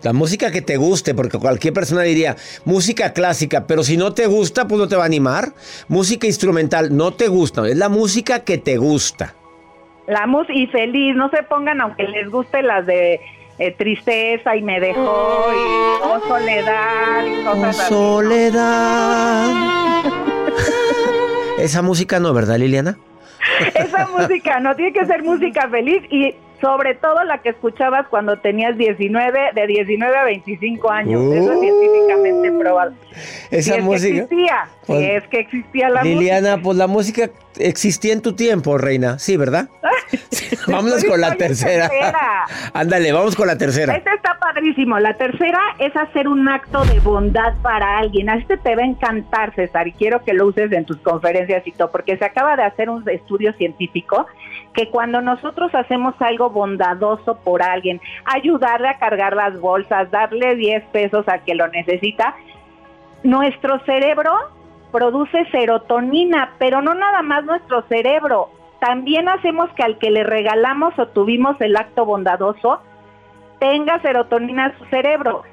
La 0.03 0.12
música 0.12 0.51
que 0.51 0.62
te 0.62 0.77
guste, 0.77 1.14
porque 1.14 1.38
cualquier 1.38 1.72
persona 1.75 2.03
diría 2.03 2.37
música 2.64 3.12
clásica, 3.12 3.66
pero 3.66 3.83
si 3.83 3.96
no 3.96 4.12
te 4.12 4.27
gusta, 4.27 4.66
pues 4.66 4.81
no 4.81 4.88
te 4.88 4.96
va 4.96 5.05
a 5.05 5.07
animar. 5.07 5.53
Música 5.88 6.27
instrumental, 6.27 6.96
no 6.96 7.12
te 7.12 7.29
gusta, 7.29 7.66
es 7.68 7.77
la 7.77 7.88
música 7.88 8.40
que 8.40 8.59
te 8.59 8.77
gusta. 8.77 9.35
La 10.07 10.27
música 10.27 10.59
y 10.59 10.66
feliz, 10.66 11.14
no 11.14 11.31
se 11.31 11.42
pongan 11.44 11.81
aunque 11.81 12.05
les 12.05 12.29
guste 12.29 12.62
las 12.62 12.85
de 12.87 13.20
eh, 13.59 13.70
tristeza 13.72 14.57
y 14.57 14.62
me 14.62 14.81
dejó 14.81 14.98
y 15.01 16.03
oh, 16.03 16.20
soledad 16.27 17.25
y 17.25 17.44
cosas 17.44 17.90
oh, 17.90 18.22
soledad. 18.22 19.53
Esa 21.59 21.83
música 21.83 22.18
no, 22.18 22.35
¿verdad, 22.35 22.57
Liliana? 22.57 22.98
Esa 23.75 24.09
música 24.09 24.59
no, 24.59 24.75
tiene 24.75 24.92
que 24.92 25.07
ser 25.07 25.22
música 25.22 25.68
feliz 25.68 26.03
y 26.11 26.35
sobre 26.62 26.94
todo 26.94 27.25
la 27.25 27.42
que 27.42 27.48
escuchabas 27.48 28.07
cuando 28.09 28.38
tenías 28.38 28.79
19, 28.79 29.51
de 29.53 29.66
19 29.66 30.16
a 30.16 30.25
25 30.25 30.90
años. 30.90 31.20
Eso 31.35 31.53
es 31.55 31.61
científicamente 31.61 32.53
probado. 32.53 32.92
Esa 33.51 33.79
música. 33.79 34.22
existía, 34.22 34.68
pues, 34.87 35.22
es 35.22 35.29
que 35.29 35.40
existía 35.40 35.88
la 35.88 36.05
música. 36.05 36.20
Liliana, 36.20 36.62
pues 36.62 36.79
la 36.79 36.87
música 36.87 37.31
existía 37.59 38.12
en 38.12 38.22
tu 38.22 38.35
tiempo, 38.35 38.79
reina. 38.79 39.18
Sí, 39.18 39.37
¿verdad? 39.37 39.68
Vámonos 40.68 41.05
con 41.05 41.20
la 41.20 41.35
tercera. 41.35 41.90
Ándale, 42.72 43.12
vamos 43.12 43.35
con 43.35 43.48
la 43.48 43.59
tercera. 43.59 43.96
Esta 43.96 44.14
está 44.14 44.38
padrísimo. 44.38 45.01
La 45.01 45.16
tercera 45.16 45.59
es 45.81 45.94
hacer 45.96 46.29
un 46.29 46.48
acto 46.48 46.85
de 46.85 47.01
bondad 47.01 47.55
para 47.62 47.98
alguien. 47.98 48.31
A 48.31 48.37
este 48.37 48.57
te 48.57 48.77
va 48.77 48.83
a 48.83 48.87
encantar, 48.87 49.53
César, 49.57 49.88
y 49.88 49.92
quiero 49.92 50.22
que 50.22 50.33
lo 50.33 50.46
uses 50.46 50.70
en 50.70 50.85
tus 50.85 50.98
conferencias 50.98 51.66
y 51.66 51.72
todo, 51.72 51.90
porque 51.90 52.16
se 52.16 52.25
acaba 52.25 52.57
de 52.57 52.62
hacer 52.62 52.88
un 52.88 53.09
estudio 53.09 53.53
científico 53.55 54.27
que 54.74 54.88
cuando 54.88 55.20
nosotros 55.20 55.74
hacemos 55.74 56.14
algo 56.20 56.50
bondadoso 56.50 57.37
por 57.38 57.62
alguien, 57.62 58.00
ayudarle 58.24 58.88
a 58.88 58.98
cargar 58.98 59.35
las 59.37 59.58
bolsas, 59.61 60.11
darle 60.11 60.56
10 60.56 60.85
pesos 60.92 61.28
a 61.28 61.38
que 61.38 61.54
lo 61.54 61.68
necesita, 61.68 62.35
nuestro 63.22 63.78
cerebro 63.85 64.32
produce 64.90 65.46
serotonina, 65.50 66.52
pero 66.58 66.82
no 66.82 66.94
nada 66.94 67.22
más 67.22 67.44
nuestro 67.44 67.82
cerebro, 67.88 68.50
también 68.80 69.28
hacemos 69.28 69.70
que 69.74 69.82
al 69.82 69.98
que 69.98 70.11
le 70.11 70.24
regalamos 70.24 70.98
o 70.98 71.06
tuvimos 71.08 71.61
el 71.61 71.76
acto 71.76 72.04
bondadoso 72.04 72.80
tenga 73.61 74.00
serotonina 74.02 74.66
en 74.66 74.78
su 74.78 74.85
cerebro. 74.87 75.44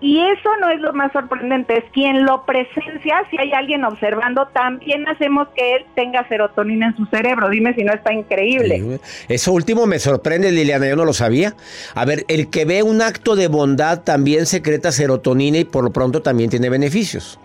Y 0.00 0.18
eso 0.18 0.48
no 0.60 0.70
es 0.70 0.80
lo 0.80 0.94
más 0.94 1.12
sorprendente, 1.12 1.76
es 1.76 1.84
quien 1.92 2.24
lo 2.24 2.46
presencia, 2.46 3.22
si 3.30 3.36
hay 3.38 3.52
alguien 3.52 3.84
observando, 3.84 4.48
también 4.48 5.06
hacemos 5.06 5.48
que 5.54 5.76
él 5.76 5.86
tenga 5.94 6.26
serotonina 6.26 6.86
en 6.86 6.96
su 6.96 7.04
cerebro. 7.06 7.50
Dime 7.50 7.74
si 7.74 7.84
no 7.84 7.92
está 7.92 8.12
increíble. 8.12 8.98
eso 9.28 9.52
último 9.52 9.86
me 9.86 9.98
sorprende, 9.98 10.52
Liliana, 10.52 10.88
yo 10.88 10.96
no 10.96 11.04
lo 11.04 11.12
sabía. 11.12 11.54
A 11.94 12.06
ver, 12.06 12.24
el 12.28 12.48
que 12.48 12.64
ve 12.64 12.82
un 12.82 13.02
acto 13.02 13.36
de 13.36 13.48
bondad 13.48 14.00
también 14.02 14.46
secreta 14.46 14.90
serotonina 14.90 15.58
y 15.58 15.64
por 15.64 15.84
lo 15.84 15.90
pronto 15.90 16.22
también 16.22 16.48
tiene 16.48 16.70
beneficios. 16.70 17.38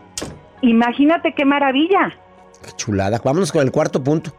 Imagínate 0.62 1.34
qué 1.36 1.44
maravilla. 1.44 2.16
Qué 2.64 2.72
chulada. 2.78 3.20
Vámonos 3.24 3.52
con 3.52 3.64
el 3.64 3.72
cuarto 3.72 4.02
punto 4.02 4.34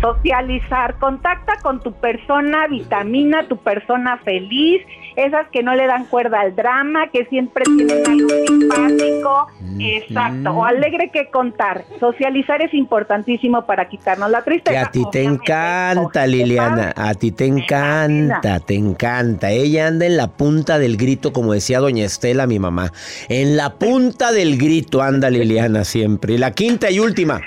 socializar, 0.00 0.98
contacta 0.98 1.54
con 1.62 1.80
tu 1.80 1.92
persona 1.92 2.66
vitamina, 2.68 3.46
tu 3.48 3.56
persona 3.56 4.18
feliz, 4.18 4.82
esas 5.16 5.48
que 5.48 5.62
no 5.62 5.74
le 5.74 5.86
dan 5.86 6.04
cuerda 6.04 6.40
al 6.40 6.54
drama, 6.54 7.10
que 7.10 7.24
siempre 7.26 7.64
tienen 7.64 8.06
algo 8.06 8.28
simpático, 8.46 9.48
exacto, 9.80 10.50
o 10.50 10.64
alegre 10.64 11.10
que 11.12 11.30
contar. 11.30 11.84
Socializar 11.98 12.62
es 12.62 12.72
importantísimo 12.72 13.66
para 13.66 13.88
quitarnos 13.88 14.30
la 14.30 14.42
tristeza. 14.42 14.70
Que 14.70 14.78
a 14.78 14.90
ti 14.90 15.04
te 15.10 15.22
encanta, 15.24 16.26
Liliana, 16.26 16.92
a 16.96 17.14
ti 17.14 17.32
te 17.32 17.46
encanta, 17.46 18.60
te 18.60 18.74
encanta. 18.74 19.50
Ella 19.50 19.88
anda 19.88 20.06
en 20.06 20.16
la 20.16 20.28
punta 20.28 20.78
del 20.78 20.96
grito, 20.96 21.32
como 21.32 21.52
decía 21.52 21.80
doña 21.80 22.04
Estela, 22.04 22.46
mi 22.46 22.58
mamá. 22.58 22.92
En 23.28 23.56
la 23.56 23.74
punta 23.74 24.32
del 24.32 24.56
grito 24.56 25.02
anda 25.02 25.30
Liliana 25.30 25.84
siempre. 25.84 26.34
Y 26.34 26.38
la 26.38 26.52
quinta 26.52 26.90
y 26.90 27.00
última. 27.00 27.40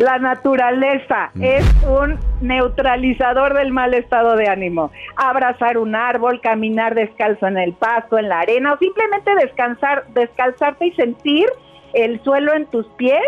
La 0.00 0.18
naturaleza 0.18 1.30
mm. 1.34 1.42
es 1.42 1.84
un 1.86 2.18
neutralizador 2.40 3.52
del 3.52 3.70
mal 3.70 3.92
estado 3.92 4.34
de 4.34 4.48
ánimo. 4.48 4.90
Abrazar 5.16 5.76
un 5.76 5.94
árbol, 5.94 6.40
caminar 6.40 6.94
descalzo 6.94 7.46
en 7.46 7.58
el 7.58 7.74
pasto, 7.74 8.16
en 8.16 8.30
la 8.30 8.40
arena 8.40 8.72
o 8.72 8.78
simplemente 8.78 9.34
descansar, 9.34 10.06
descalzarte 10.14 10.86
y 10.86 10.92
sentir 10.92 11.46
el 11.92 12.18
suelo 12.24 12.54
en 12.54 12.64
tus 12.70 12.86
pies 12.96 13.20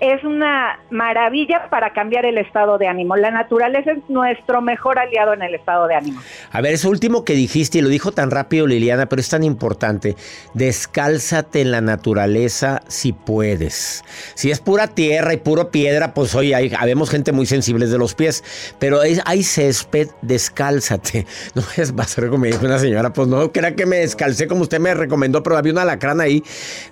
es 0.00 0.22
una 0.24 0.78
maravilla 0.90 1.68
para 1.70 1.92
cambiar 1.92 2.26
el 2.26 2.38
estado 2.38 2.78
de 2.78 2.86
ánimo. 2.86 3.16
La 3.16 3.30
naturaleza 3.30 3.92
es 3.92 3.98
nuestro 4.08 4.60
mejor 4.60 4.98
aliado 4.98 5.32
en 5.32 5.42
el 5.42 5.54
estado 5.54 5.86
de 5.86 5.94
ánimo. 5.94 6.20
A 6.52 6.60
ver, 6.60 6.74
eso 6.74 6.90
último 6.90 7.24
que 7.24 7.34
dijiste, 7.34 7.78
y 7.78 7.80
lo 7.80 7.88
dijo 7.88 8.12
tan 8.12 8.30
rápido 8.30 8.66
Liliana, 8.66 9.06
pero 9.06 9.20
es 9.20 9.28
tan 9.28 9.42
importante. 9.42 10.16
Descálzate 10.54 11.62
en 11.62 11.70
la 11.70 11.80
naturaleza 11.80 12.82
si 12.88 13.12
puedes. 13.12 14.04
Si 14.34 14.50
es 14.50 14.60
pura 14.60 14.88
tierra 14.88 15.32
y 15.32 15.38
pura 15.38 15.70
piedra, 15.70 16.12
pues 16.12 16.34
hoy 16.34 16.52
hay, 16.52 16.72
habemos 16.78 17.10
gente 17.10 17.32
muy 17.32 17.46
sensible 17.46 17.86
de 17.86 17.98
los 17.98 18.14
pies, 18.14 18.44
pero 18.78 19.00
hay 19.00 19.42
césped, 19.42 20.08
descálzate. 20.22 21.26
No 21.54 21.62
es, 21.76 21.96
va 21.96 22.02
a 22.02 22.06
ser 22.06 22.26
como 22.26 22.38
me 22.38 22.48
dijo 22.48 22.66
una 22.66 22.78
señora, 22.78 23.12
pues 23.12 23.28
no 23.28 23.50
crea 23.50 23.74
que 23.74 23.86
me 23.86 23.96
descalcé 23.96 24.46
como 24.46 24.62
usted 24.62 24.78
me 24.78 24.92
recomendó, 24.92 25.42
pero 25.42 25.56
había 25.56 25.72
una 25.72 25.84
lacrana 25.84 26.24
ahí 26.24 26.42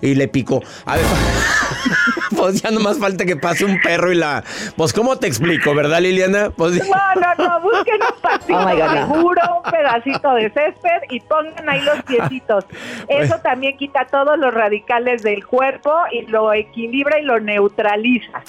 y 0.01 0.15
le 0.15 0.27
picó. 0.27 0.61
A 0.85 0.95
ver. 0.95 1.05
pues 2.45 2.61
ya 2.61 2.71
no 2.71 2.79
más 2.79 2.99
falta 2.99 3.25
que 3.25 3.35
pase 3.35 3.65
un 3.65 3.79
perro 3.81 4.11
y 4.11 4.15
la. 4.15 4.43
Pues, 4.75 4.93
¿cómo 4.93 5.17
te 5.17 5.27
explico, 5.27 5.73
verdad, 5.73 6.01
Liliana? 6.01 6.51
Pues... 6.51 6.77
No, 6.77 7.21
no, 7.21 7.47
no, 7.47 7.61
busquen 7.61 7.95
un 8.01 8.21
pasito 8.21 8.57
Oh 8.57 9.13
seguro, 9.13 9.41
un 9.63 9.71
pedacito 9.71 10.33
de 10.35 10.51
césped 10.51 11.01
y 11.09 11.19
pongan 11.21 11.69
ahí 11.69 11.81
los 11.81 12.03
piecitos. 12.03 12.65
Eso 13.07 13.35
también 13.39 13.77
quita 13.77 14.05
todos 14.05 14.37
los 14.37 14.53
radicales 14.53 15.23
del 15.23 15.45
cuerpo 15.45 15.91
y 16.11 16.23
lo 16.27 16.53
equilibra 16.53 17.19
y 17.19 17.23
lo 17.23 17.39
neutraliza. 17.39 18.43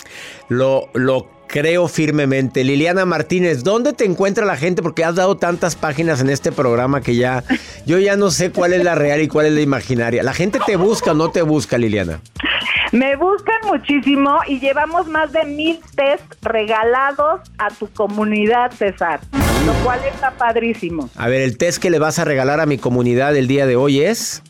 Lo, 0.49 0.89
lo 0.93 1.29
creo 1.47 1.89
firmemente. 1.89 2.65
Liliana 2.65 3.05
Martínez, 3.05 3.63
¿dónde 3.63 3.93
te 3.93 4.05
encuentra 4.05 4.45
la 4.45 4.57
gente? 4.57 4.83
Porque 4.83 5.05
has 5.05 5.15
dado 5.15 5.37
tantas 5.37 5.77
páginas 5.77 6.21
en 6.21 6.31
este 6.31 6.53
programa 6.53 7.01
que 7.01 7.17
ya 7.17 7.45
yo 7.87 7.99
ya 7.99 8.17
no 8.17 8.31
sé 8.31 8.51
cuál 8.51 8.73
es 8.73 8.85
la 8.85 8.95
real 8.95 9.23
y 9.23 9.29
cuál 9.29 9.47
es 9.47 9.53
la 9.53 9.61
imaginaria. 9.61 10.23
¿La 10.23 10.35
gente 10.35 10.59
te 10.67 10.77
busca 10.77 11.13
o 11.13 11.15
no 11.15 11.31
te 11.31 11.43
busca, 11.43 11.79
Liliana? 11.79 12.21
Me 12.97 13.15
buscan 13.17 13.57
muchísimo 13.67 14.39
y 14.47 14.59
llevamos 14.59 15.07
más 15.07 15.31
de 15.31 15.45
mil 15.45 15.79
test 15.95 16.25
regalados 16.41 17.43
a 17.59 17.69
tu 17.69 17.89
comunidad, 17.89 18.71
César, 18.73 19.21
lo 19.67 19.75
cual 19.85 20.01
está 20.11 20.31
padrísimo. 20.31 21.11
A 21.15 21.29
ver, 21.29 21.43
el 21.43 21.59
test 21.59 21.83
que 21.83 21.91
le 21.91 21.99
vas 21.99 22.19
a 22.19 22.25
regalar 22.25 22.59
a 22.59 22.65
mi 22.65 22.79
comunidad 22.79 23.37
el 23.37 23.49
día 23.49 23.67
de 23.67 23.77
hoy 23.77 24.01
es... 24.01 24.43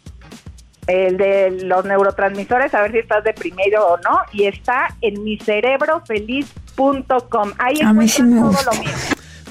El 0.87 1.17
de 1.17 1.59
los 1.65 1.85
neurotransmisores, 1.85 2.73
a 2.73 2.83
ver 2.83 2.93
si 2.93 2.99
estás 2.99 3.25
de 3.25 3.35
primero 3.35 3.85
o 3.85 3.97
no, 3.97 4.17
y 4.33 4.45
está 4.45 4.95
en 5.01 5.25
micerebrofeliz.com. 5.25 7.53
Ahí 7.59 7.81
A 7.83 7.93
mí 7.93 8.09
sí 8.09 8.23
encuentras 8.23 8.29
me 8.29 8.39
todo 8.39 8.51
gusta. 8.51 8.71
lo 8.73 8.79
mío. 8.79 8.91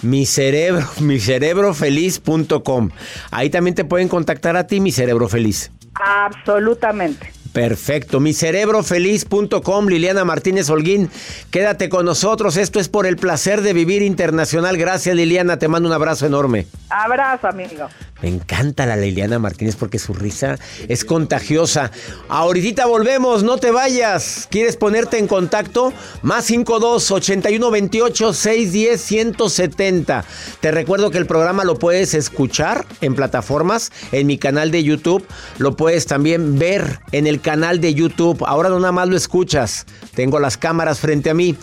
Mi 0.03 0.25
cerebro, 0.25 0.87
mi 1.01 1.19
cerebrofeliz.com. 1.19 2.91
Ahí 3.31 3.49
también 3.49 3.75
te 3.75 3.83
pueden 3.83 4.07
contactar 4.07 4.55
a 4.55 4.67
ti, 4.67 4.79
mi 4.79 4.93
cerebro 4.93 5.27
feliz. 5.27 5.69
Absolutamente. 5.95 7.33
Perfecto, 7.55 8.19
mi 8.19 8.33
cerebrofeliz.com, 8.33 9.87
Liliana 9.87 10.25
Martínez 10.25 10.69
Holguín, 10.69 11.09
quédate 11.51 11.87
con 11.87 12.05
nosotros, 12.05 12.57
esto 12.57 12.81
es 12.81 12.89
por 12.89 13.05
el 13.05 13.15
placer 13.15 13.61
de 13.61 13.71
vivir 13.71 14.01
internacional, 14.01 14.75
gracias 14.75 15.15
Liliana, 15.15 15.57
te 15.57 15.69
mando 15.69 15.87
un 15.87 15.95
abrazo 15.95 16.25
enorme. 16.25 16.67
Abrazo, 16.89 17.47
amigo. 17.47 17.87
Me 18.25 18.31
encanta 18.31 18.87
la 18.87 18.95
Liliana 18.95 19.37
Martínez 19.37 19.75
porque 19.75 19.99
su 19.99 20.15
risa 20.15 20.57
es 20.87 21.05
contagiosa. 21.05 21.91
Ahorita 22.27 22.87
volvemos, 22.87 23.43
no 23.43 23.57
te 23.57 23.69
vayas. 23.69 24.47
¿Quieres 24.49 24.77
ponerte 24.77 25.19
en 25.19 25.27
contacto? 25.27 25.93
Más 26.23 26.45
52 26.45 27.11
81 27.11 27.69
28 27.69 28.33
610 28.33 28.99
170. 28.99 30.25
Te 30.59 30.71
recuerdo 30.71 31.11
que 31.11 31.19
el 31.19 31.27
programa 31.27 31.65
lo 31.65 31.77
puedes 31.77 32.15
escuchar 32.15 32.87
en 32.99 33.13
plataformas, 33.13 33.91
en 34.11 34.25
mi 34.25 34.39
canal 34.39 34.71
de 34.71 34.83
YouTube. 34.83 35.23
Lo 35.59 35.75
puedes 35.75 36.07
también 36.07 36.57
ver 36.57 37.01
en 37.11 37.27
el 37.27 37.41
canal 37.41 37.79
de 37.79 37.93
YouTube. 37.93 38.43
Ahora 38.47 38.69
no 38.69 38.79
nada 38.79 38.91
más 38.91 39.07
lo 39.07 39.17
escuchas. 39.17 39.85
Tengo 40.15 40.39
las 40.39 40.57
cámaras 40.57 40.99
frente 40.99 41.29
a 41.29 41.35
mí. 41.35 41.55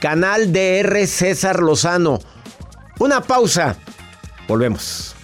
Canal 0.00 0.50
DR 0.50 1.06
César 1.06 1.60
Lozano. 1.60 2.20
Una 2.98 3.20
pausa. 3.20 3.76
Volvemos. 4.48 5.14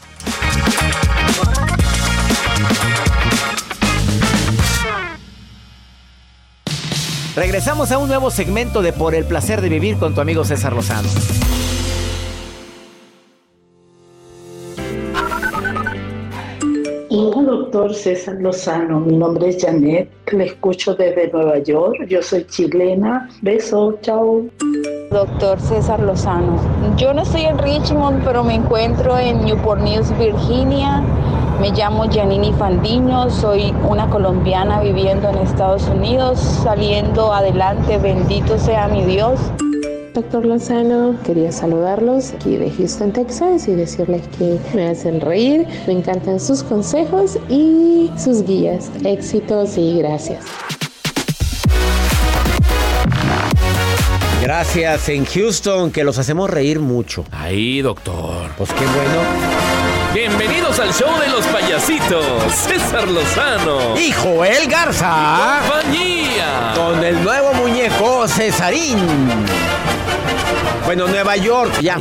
Regresamos 7.37 7.92
a 7.92 7.99
un 7.99 8.09
nuevo 8.09 8.31
segmento 8.31 8.81
de 8.81 8.94
Por 8.94 9.14
el 9.14 9.27
placer 9.27 9.61
de 9.61 9.68
vivir 9.68 9.99
con 9.99 10.14
tu 10.14 10.22
amigo 10.22 10.42
César 10.42 10.72
Lozano. 10.72 11.07
Hola, 17.11 17.42
doctor 17.42 17.94
César 17.94 18.37
Lozano. 18.40 19.01
Mi 19.01 19.18
nombre 19.18 19.51
es 19.51 19.62
Janet. 19.62 20.09
Le 20.33 20.46
escucho 20.46 20.94
desde 20.94 21.31
Nueva 21.31 21.59
York. 21.59 22.07
Yo 22.09 22.22
soy 22.22 22.46
chilena. 22.46 23.29
Beso, 23.42 23.99
chao. 24.01 24.46
Doctor 25.11 25.61
César 25.61 26.01
Lozano. 26.01 26.59
Yo 26.96 27.12
no 27.12 27.20
estoy 27.20 27.42
en 27.42 27.59
Richmond, 27.59 28.25
pero 28.25 28.44
me 28.44 28.55
encuentro 28.55 29.18
en 29.18 29.44
Newport 29.44 29.83
News, 29.83 30.11
Virginia. 30.18 31.05
Me 31.61 31.71
llamo 31.71 32.05
Janini 32.12 32.53
Fandiño, 32.53 33.31
soy 33.31 33.75
una 33.88 34.09
colombiana 34.11 34.81
viviendo 34.81 35.31
en 35.31 35.38
Estados 35.38 35.88
Unidos, 35.88 36.38
saliendo 36.62 37.33
adelante, 37.33 37.97
bendito 37.97 38.59
sea 38.59 38.88
mi 38.88 39.03
Dios. 39.05 39.40
Doctor 40.12 40.45
Lozano, 40.45 41.14
quería 41.25 41.51
saludarlos 41.53 42.33
aquí 42.35 42.57
de 42.57 42.71
Houston, 42.71 43.12
Texas 43.12 43.69
y 43.69 43.75
decirles 43.75 44.29
que 44.38 44.59
me 44.75 44.88
hacen 44.88 45.21
reír, 45.21 45.66
me 45.87 45.95
encantan 45.95 46.40
sus 46.40 46.62
consejos 46.62 47.38
y 47.49 48.11
sus 48.19 48.45
guías. 48.45 48.90
Éxitos 49.05 49.79
y 49.79 49.99
gracias. 49.99 50.45
Gracias 54.42 55.09
en 55.09 55.25
Houston, 55.25 55.90
que 55.90 56.05
los 56.05 56.19
hacemos 56.19 56.51
reír 56.51 56.81
mucho. 56.81 57.25
Ahí, 57.33 57.81
doctor. 57.81 58.51
Pues 58.57 58.73
qué 58.75 58.85
bueno. 58.85 59.76
Bienvenidos 60.16 60.79
al 60.79 60.94
show 60.94 61.14
de 61.20 61.29
los 61.29 61.46
payasitos. 61.48 62.50
César 62.50 63.07
Lozano. 63.07 63.94
Y 63.98 64.12
Joel 64.12 64.66
Garza. 64.66 65.61
Compañía. 65.61 66.72
Con 66.74 67.05
el 67.05 67.22
nuevo 67.22 67.52
muñeco 67.52 68.26
Cesarín. 68.26 68.96
Bueno, 70.87 71.07
Nueva 71.07 71.37
York, 71.37 71.83
ya. 71.83 71.98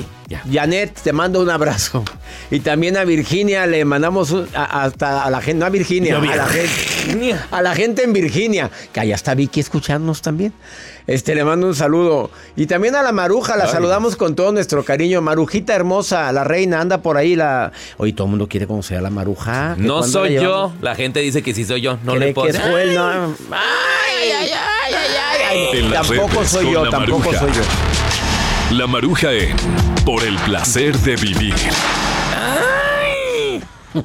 Janet, 0.51 0.93
te 1.03 1.13
mando 1.13 1.39
un 1.41 1.49
abrazo. 1.49 2.03
Y 2.49 2.59
también 2.59 2.97
a 2.97 3.03
Virginia 3.03 3.65
le 3.67 3.85
mandamos 3.85 4.31
un- 4.31 4.47
a- 4.55 4.83
hasta 4.83 5.23
a 5.23 5.29
la 5.29 5.39
gente, 5.41 5.59
no 5.59 5.65
a 5.65 5.69
Virginia, 5.69 6.17
No, 6.19 6.31
a 6.31 6.35
la 6.35 6.47
gente, 6.47 7.35
a 7.51 7.61
la 7.61 7.75
gente 7.75 8.03
en 8.03 8.13
Virginia, 8.13 8.71
que 8.91 8.99
allá 8.99 9.15
está 9.15 9.35
Vicky 9.35 9.59
escuchándonos 9.59 10.21
también. 10.21 10.53
Este, 11.07 11.35
le 11.35 11.43
mando 11.43 11.67
un 11.67 11.75
saludo. 11.75 12.31
Y 12.55 12.65
también 12.65 12.95
a 12.95 13.03
la 13.03 13.11
Maruja, 13.11 13.55
la 13.55 13.65
Ay. 13.65 13.69
saludamos 13.71 14.15
con 14.15 14.35
todo 14.35 14.51
nuestro 14.51 14.83
cariño. 14.83 15.21
Marujita 15.21 15.75
hermosa, 15.75 16.31
la 16.31 16.43
reina, 16.43 16.81
anda 16.81 17.03
por 17.03 17.17
ahí 17.17 17.35
la. 17.35 17.71
Oye, 17.97 18.13
todo 18.13 18.25
el 18.25 18.31
mundo 18.31 18.47
quiere 18.49 18.65
conocer 18.65 18.97
a 18.97 19.01
la 19.01 19.11
Maruja. 19.11 19.75
¿que 19.77 19.83
No 19.83 20.01
soy 20.01 20.35
la 20.35 20.41
yo. 20.41 20.73
La 20.81 20.95
gente 20.95 21.19
dice 21.19 21.43
que 21.43 21.53
sí 21.53 21.63
soy 21.63 21.81
yo. 21.81 21.99
No 22.03 22.15
le 22.15 22.33
puedo. 22.33 22.47
Ay, 23.51 24.31
ay, 24.31 24.31
ay, 24.31 24.51
ay, 24.51 24.93
ay, 25.51 25.67
ay. 25.83 25.91
Tampoco 25.93 26.43
soy 26.43 26.71
yo, 26.71 26.89
tampoco 26.89 27.31
soy 27.31 27.51
yo. 27.51 27.61
La 28.71 28.87
Maruja 28.87 29.31
en 29.31 29.55
Por 30.05 30.23
el 30.23 30.35
placer 30.39 30.95
de 30.99 31.15
vivir. 31.15 31.53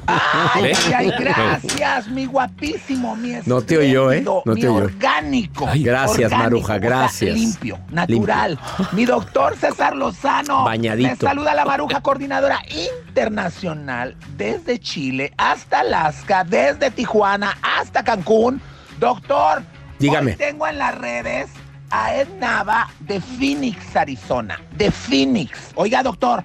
Ay, 0.07 0.65
¿Eh? 0.71 0.73
ay, 0.95 1.11
gracias, 1.19 2.07
mi 2.07 2.25
guapísimo, 2.25 3.13
mi 3.17 3.33
No 3.45 3.61
te 3.61 3.77
oyó, 3.77 4.11
¿eh? 4.13 4.21
No 4.21 4.41
mi 4.45 4.61
te 4.61 4.69
oyó. 4.69 4.85
orgánico. 4.85 5.67
Ay, 5.67 5.83
gracias, 5.83 6.31
orgánico, 6.31 6.43
Maruja, 6.43 6.63
o 6.63 6.67
sea, 6.67 6.77
gracias. 6.79 7.35
limpio, 7.35 7.77
natural. 7.89 8.57
Mi 8.93 9.05
doctor 9.05 9.57
César 9.57 9.95
Lozano. 9.97 10.63
Bañadito. 10.63 11.09
Me 11.09 11.15
saluda 11.17 11.53
la 11.53 11.65
Maruja, 11.65 11.99
coordinadora 12.01 12.61
internacional 12.69 14.15
desde 14.37 14.79
Chile 14.79 15.33
hasta 15.37 15.81
Alaska, 15.81 16.45
desde 16.45 16.89
Tijuana 16.91 17.57
hasta 17.61 18.01
Cancún. 18.03 18.61
Doctor, 18.97 19.61
Dígame. 19.99 20.31
hoy 20.31 20.37
tengo 20.37 20.67
en 20.67 20.77
las 20.77 20.97
redes 20.97 21.49
a 21.91 22.15
Ed 22.15 22.27
Nava 22.39 22.89
de 22.99 23.19
Phoenix, 23.21 23.95
Arizona. 23.95 24.59
De 24.75 24.91
Phoenix. 24.91 25.71
Oiga, 25.75 26.03
doctor, 26.03 26.43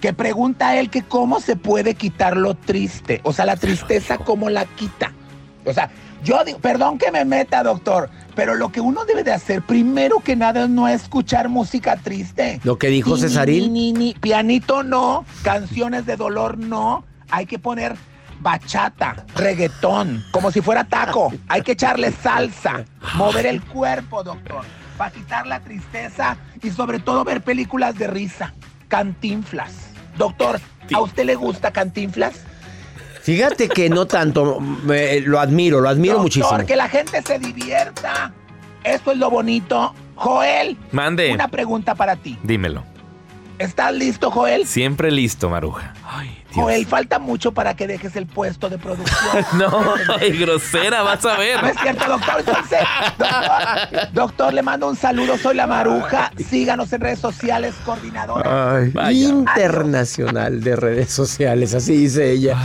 que 0.00 0.12
pregunta 0.12 0.68
a 0.68 0.76
él 0.78 0.90
que 0.90 1.02
cómo 1.02 1.40
se 1.40 1.56
puede 1.56 1.94
quitar 1.94 2.36
lo 2.36 2.54
triste. 2.54 3.20
O 3.24 3.32
sea, 3.32 3.46
la 3.46 3.56
tristeza, 3.56 4.18
¿cómo 4.18 4.50
la 4.50 4.64
quita? 4.64 5.12
O 5.64 5.72
sea, 5.72 5.90
yo 6.24 6.42
digo, 6.44 6.58
perdón 6.58 6.98
que 6.98 7.10
me 7.12 7.24
meta, 7.24 7.62
doctor, 7.62 8.10
pero 8.34 8.54
lo 8.54 8.70
que 8.70 8.80
uno 8.80 9.04
debe 9.04 9.22
de 9.24 9.32
hacer, 9.32 9.62
primero 9.62 10.20
que 10.20 10.36
nada, 10.36 10.64
es 10.64 10.68
no 10.70 10.88
escuchar 10.88 11.48
música 11.48 11.96
triste. 11.96 12.60
Lo 12.64 12.78
que 12.78 12.88
dijo 12.88 13.14
Ni, 13.14 13.20
Cesarín. 13.22 13.72
ni, 13.72 13.92
ni, 13.92 13.98
ni. 14.06 14.14
Pianito 14.14 14.82
no, 14.82 15.24
canciones 15.42 16.06
de 16.06 16.16
dolor 16.16 16.58
no. 16.58 17.04
Hay 17.30 17.46
que 17.46 17.58
poner 17.58 17.96
bachata, 18.40 19.26
reggaetón, 19.34 20.24
como 20.30 20.50
si 20.50 20.60
fuera 20.60 20.84
taco. 20.84 21.32
Hay 21.48 21.62
que 21.62 21.72
echarle 21.72 22.12
salsa, 22.12 22.84
mover 23.14 23.46
el 23.46 23.62
cuerpo, 23.62 24.22
doctor, 24.22 24.62
para 24.98 25.10
quitar 25.12 25.46
la 25.46 25.60
tristeza 25.60 26.36
y 26.62 26.70
sobre 26.70 26.98
todo 26.98 27.24
ver 27.24 27.40
películas 27.40 27.96
de 27.96 28.08
risa. 28.08 28.52
Cantinflas. 28.88 29.72
Doctor, 30.18 30.60
¿a 30.92 31.00
usted 31.00 31.24
le 31.24 31.36
gusta 31.36 31.70
Cantinflas? 31.70 32.40
Fíjate 33.22 33.68
que 33.68 33.88
no 33.90 34.06
tanto, 34.06 34.58
me- 34.60 35.20
lo 35.20 35.38
admiro, 35.38 35.80
lo 35.80 35.88
admiro 35.88 36.14
Doctor, 36.14 36.22
muchísimo. 36.42 36.66
que 36.66 36.76
la 36.76 36.88
gente 36.88 37.22
se 37.22 37.38
divierta. 37.38 38.32
Esto 38.84 39.12
es 39.12 39.18
lo 39.18 39.30
bonito. 39.30 39.94
Joel, 40.16 40.76
Mande. 40.92 41.32
una 41.32 41.48
pregunta 41.48 41.94
para 41.94 42.16
ti. 42.16 42.38
Dímelo. 42.42 42.82
¿Estás 43.58 43.92
listo, 43.92 44.30
Joel? 44.30 44.66
Siempre 44.66 45.10
listo, 45.10 45.50
Maruja. 45.50 45.92
Ay, 46.04 46.44
Joel, 46.52 46.86
falta 46.86 47.18
mucho 47.18 47.52
para 47.52 47.74
que 47.74 47.86
dejes 47.86 48.14
el 48.16 48.26
puesto 48.26 48.70
de 48.70 48.78
producción. 48.78 49.44
no, 49.58 49.94
ay, 50.20 50.38
grosera, 50.38 51.02
vas 51.02 51.24
a 51.24 51.36
ver. 51.36 51.58
No 51.62 51.68
es 51.68 51.80
cierto, 51.80 52.04
doctor. 52.08 52.34
Entonces, 52.38 52.78
doctor, 53.18 54.12
doctor, 54.12 54.54
le 54.54 54.62
mando 54.62 54.88
un 54.88 54.96
saludo. 54.96 55.36
Soy 55.36 55.56
la 55.56 55.66
Maruja. 55.66 56.30
Síganos 56.48 56.92
en 56.92 57.00
redes 57.00 57.18
sociales, 57.18 57.74
coordinadora. 57.84 58.88
Ay, 58.96 59.24
internacional 59.24 60.62
de 60.62 60.76
redes 60.76 61.10
sociales, 61.10 61.74
así 61.74 61.96
dice 61.96 62.30
ella. 62.30 62.56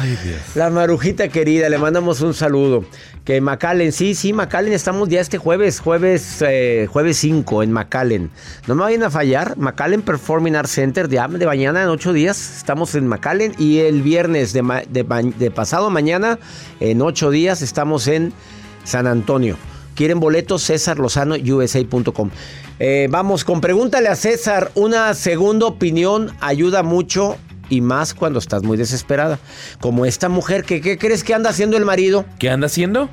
La 0.55 0.69
marujita 0.69 1.27
querida, 1.27 1.69
le 1.69 1.77
mandamos 1.77 2.21
un 2.21 2.33
saludo. 2.33 2.85
Que 3.23 3.39
McAllen, 3.39 3.93
sí, 3.93 4.15
sí, 4.15 4.33
McAllen, 4.33 4.73
estamos 4.73 5.07
ya 5.07 5.21
este 5.21 5.37
jueves, 5.37 5.79
jueves, 5.79 6.43
eh, 6.45 6.87
jueves 6.91 7.17
5 7.17 7.63
en 7.63 7.71
McAllen. 7.71 8.31
No 8.67 8.75
me 8.75 8.81
vayan 8.81 9.03
a 9.03 9.09
fallar, 9.09 9.57
McAllen 9.57 10.01
Performing 10.01 10.57
Arts 10.57 10.71
Center, 10.71 11.07
ya 11.07 11.27
de 11.29 11.45
mañana 11.45 11.83
en 11.83 11.89
ocho 11.89 12.11
días, 12.11 12.57
estamos 12.57 12.95
en 12.95 13.07
McAllen. 13.07 13.53
Y 13.57 13.79
el 13.79 14.01
viernes 14.01 14.51
de, 14.51 14.61
de 14.89 15.03
de 15.37 15.51
pasado 15.51 15.89
mañana, 15.89 16.37
en 16.81 17.01
ocho 17.01 17.29
días, 17.29 17.61
estamos 17.61 18.07
en 18.07 18.33
San 18.83 19.07
Antonio. 19.07 19.55
¿Quieren 19.95 20.19
boletos? 20.19 20.63
César 20.63 20.99
Lozano, 20.99 21.35
USA.com. 21.35 22.29
Eh, 22.79 23.07
vamos 23.09 23.45
con 23.45 23.61
pregúntale 23.61 24.09
a 24.09 24.15
César. 24.15 24.71
Una 24.75 25.13
segunda 25.13 25.67
opinión 25.67 26.31
ayuda 26.41 26.83
mucho 26.83 27.37
y 27.75 27.81
más 27.81 28.13
cuando 28.13 28.39
estás 28.39 28.63
muy 28.63 28.77
desesperada. 28.77 29.39
Como 29.79 30.05
esta 30.05 30.29
mujer 30.29 30.63
que, 30.63 30.81
¿qué 30.81 30.97
crees 30.97 31.23
que 31.23 31.33
anda 31.33 31.49
haciendo 31.49 31.77
el 31.77 31.85
marido? 31.85 32.25
¿Qué 32.39 32.49
anda 32.49 32.67
haciendo? 32.67 33.09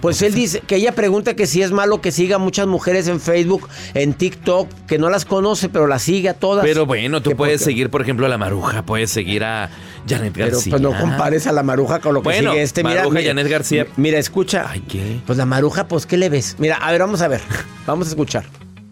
Pues 0.00 0.22
él 0.22 0.32
dice 0.32 0.60
que 0.66 0.76
ella 0.76 0.92
pregunta 0.92 1.34
que 1.36 1.46
si 1.46 1.60
es 1.60 1.72
malo 1.72 2.00
que 2.00 2.10
siga 2.10 2.36
a 2.36 2.38
muchas 2.38 2.66
mujeres 2.66 3.06
en 3.06 3.20
Facebook, 3.20 3.68
en 3.92 4.14
TikTok, 4.14 4.66
que 4.86 4.98
no 4.98 5.10
las 5.10 5.26
conoce, 5.26 5.68
pero 5.68 5.86
las 5.86 6.00
sigue 6.00 6.30
a 6.30 6.34
todas. 6.34 6.64
Pero 6.64 6.86
bueno, 6.86 7.20
tú 7.20 7.32
puedes 7.36 7.60
porque- 7.60 7.64
seguir, 7.72 7.90
por 7.90 8.00
ejemplo, 8.00 8.24
a 8.24 8.30
la 8.30 8.38
Maruja, 8.38 8.82
puedes 8.86 9.10
seguir 9.10 9.44
a 9.44 9.68
Janet 10.08 10.32
Pero 10.32 10.52
García. 10.52 10.70
pues 10.70 10.80
no 10.80 10.98
compares 10.98 11.46
a 11.46 11.52
la 11.52 11.62
maruja 11.62 12.00
con 12.00 12.14
lo 12.14 12.22
que 12.22 12.28
Bueno, 12.30 12.52
sigue 12.52 12.62
este. 12.62 12.82
Mira, 12.82 13.00
Maruja, 13.00 13.14
mira, 13.18 13.28
Janet 13.28 13.48
García. 13.48 13.86
Mira, 13.98 14.18
escucha. 14.18 14.64
Ay, 14.70 14.80
¿qué? 14.88 15.20
Pues 15.26 15.36
la 15.36 15.44
maruja, 15.44 15.86
pues, 15.86 16.06
¿qué 16.06 16.16
le 16.16 16.30
ves? 16.30 16.56
Mira, 16.58 16.76
a 16.76 16.90
ver, 16.92 17.02
vamos 17.02 17.20
a 17.20 17.28
ver. 17.28 17.42
Vamos 17.86 18.06
a 18.06 18.10
escuchar. 18.10 18.44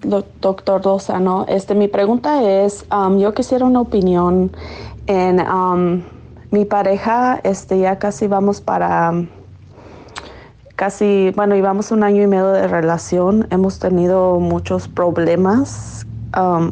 Do- 0.02 0.26
Doctor 0.42 0.84
Lozano, 0.84 1.46
este, 1.48 1.74
mi 1.74 1.88
pregunta 1.88 2.42
es, 2.64 2.84
um, 2.94 3.18
yo 3.18 3.32
quisiera 3.32 3.64
una 3.64 3.80
opinión 3.80 4.52
en 5.08 5.40
um, 5.40 6.02
mi 6.50 6.64
pareja, 6.64 7.40
este, 7.42 7.78
ya 7.80 7.98
casi 7.98 8.28
vamos 8.28 8.60
para, 8.60 9.10
um, 9.10 9.26
casi, 10.76 11.32
bueno, 11.34 11.54
llevamos 11.56 11.90
un 11.90 12.04
año 12.04 12.22
y 12.22 12.26
medio 12.26 12.48
de 12.48 12.68
relación, 12.68 13.48
hemos 13.50 13.78
tenido 13.78 14.38
muchos 14.38 14.86
problemas, 14.86 16.06
um, 16.38 16.70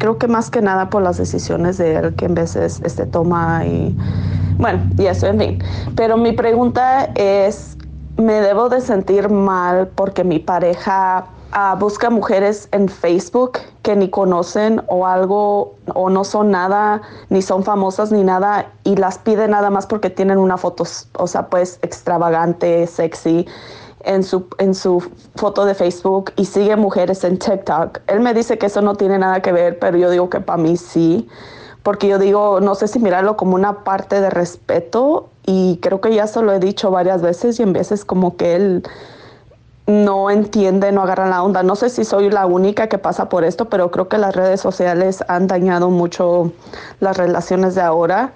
creo 0.00 0.18
que 0.18 0.26
más 0.26 0.50
que 0.50 0.62
nada 0.62 0.90
por 0.90 1.02
las 1.02 1.18
decisiones 1.18 1.76
de 1.76 1.96
él 1.96 2.14
que 2.14 2.24
en 2.24 2.34
veces 2.34 2.80
este, 2.82 3.06
toma 3.06 3.64
y, 3.66 3.96
bueno, 4.58 4.80
y 4.98 5.06
eso, 5.06 5.26
en 5.26 5.38
fin. 5.38 5.62
Pero 5.94 6.16
mi 6.16 6.32
pregunta 6.32 7.10
es, 7.14 7.76
¿me 8.16 8.40
debo 8.40 8.70
de 8.70 8.80
sentir 8.80 9.28
mal 9.28 9.88
porque 9.94 10.24
mi 10.24 10.38
pareja 10.38 11.26
ah, 11.58 11.74
busca 11.74 12.10
mujeres 12.10 12.68
en 12.72 12.86
Facebook 12.86 13.58
que 13.80 13.96
ni 13.96 14.10
conocen 14.10 14.82
o 14.88 15.06
algo 15.06 15.74
o 15.94 16.10
no 16.10 16.22
son 16.22 16.50
nada, 16.50 17.00
ni 17.30 17.40
son 17.40 17.64
famosas 17.64 18.12
ni 18.12 18.22
nada 18.22 18.72
y 18.84 18.96
las 18.96 19.16
pide 19.16 19.48
nada 19.48 19.70
más 19.70 19.86
porque 19.86 20.10
tienen 20.10 20.36
una 20.36 20.58
foto, 20.58 20.84
o 21.18 21.26
sea, 21.26 21.48
pues 21.48 21.78
extravagante, 21.80 22.86
sexy 22.86 23.46
en 24.04 24.22
su, 24.22 24.46
en 24.58 24.74
su 24.74 25.02
foto 25.34 25.64
de 25.64 25.74
Facebook 25.74 26.30
y 26.36 26.44
sigue 26.44 26.76
mujeres 26.76 27.24
en 27.24 27.38
TikTok. 27.38 28.00
Él 28.06 28.20
me 28.20 28.34
dice 28.34 28.58
que 28.58 28.66
eso 28.66 28.82
no 28.82 28.94
tiene 28.94 29.18
nada 29.18 29.40
que 29.40 29.52
ver, 29.52 29.78
pero 29.78 29.96
yo 29.96 30.10
digo 30.10 30.28
que 30.28 30.40
para 30.40 30.58
mí 30.58 30.76
sí, 30.76 31.26
porque 31.82 32.06
yo 32.06 32.18
digo, 32.18 32.60
no 32.60 32.74
sé 32.74 32.86
si 32.86 32.98
mirarlo 32.98 33.38
como 33.38 33.54
una 33.54 33.82
parte 33.82 34.20
de 34.20 34.28
respeto 34.28 35.30
y 35.46 35.78
creo 35.80 36.02
que 36.02 36.14
ya 36.14 36.26
se 36.26 36.42
lo 36.42 36.52
he 36.52 36.60
dicho 36.60 36.90
varias 36.90 37.22
veces 37.22 37.58
y 37.60 37.62
en 37.62 37.72
veces 37.72 38.04
como 38.04 38.36
que 38.36 38.56
él 38.56 38.82
no 39.86 40.30
entiende, 40.30 40.90
no 40.90 41.02
agarra 41.02 41.28
la 41.28 41.42
onda. 41.42 41.62
No 41.62 41.76
sé 41.76 41.90
si 41.90 42.04
soy 42.04 42.30
la 42.30 42.46
única 42.46 42.88
que 42.88 42.98
pasa 42.98 43.28
por 43.28 43.44
esto, 43.44 43.68
pero 43.68 43.90
creo 43.90 44.08
que 44.08 44.18
las 44.18 44.34
redes 44.34 44.60
sociales 44.60 45.24
han 45.28 45.46
dañado 45.46 45.90
mucho 45.90 46.52
las 47.00 47.16
relaciones 47.16 47.74
de 47.74 47.82
ahora 47.82 48.32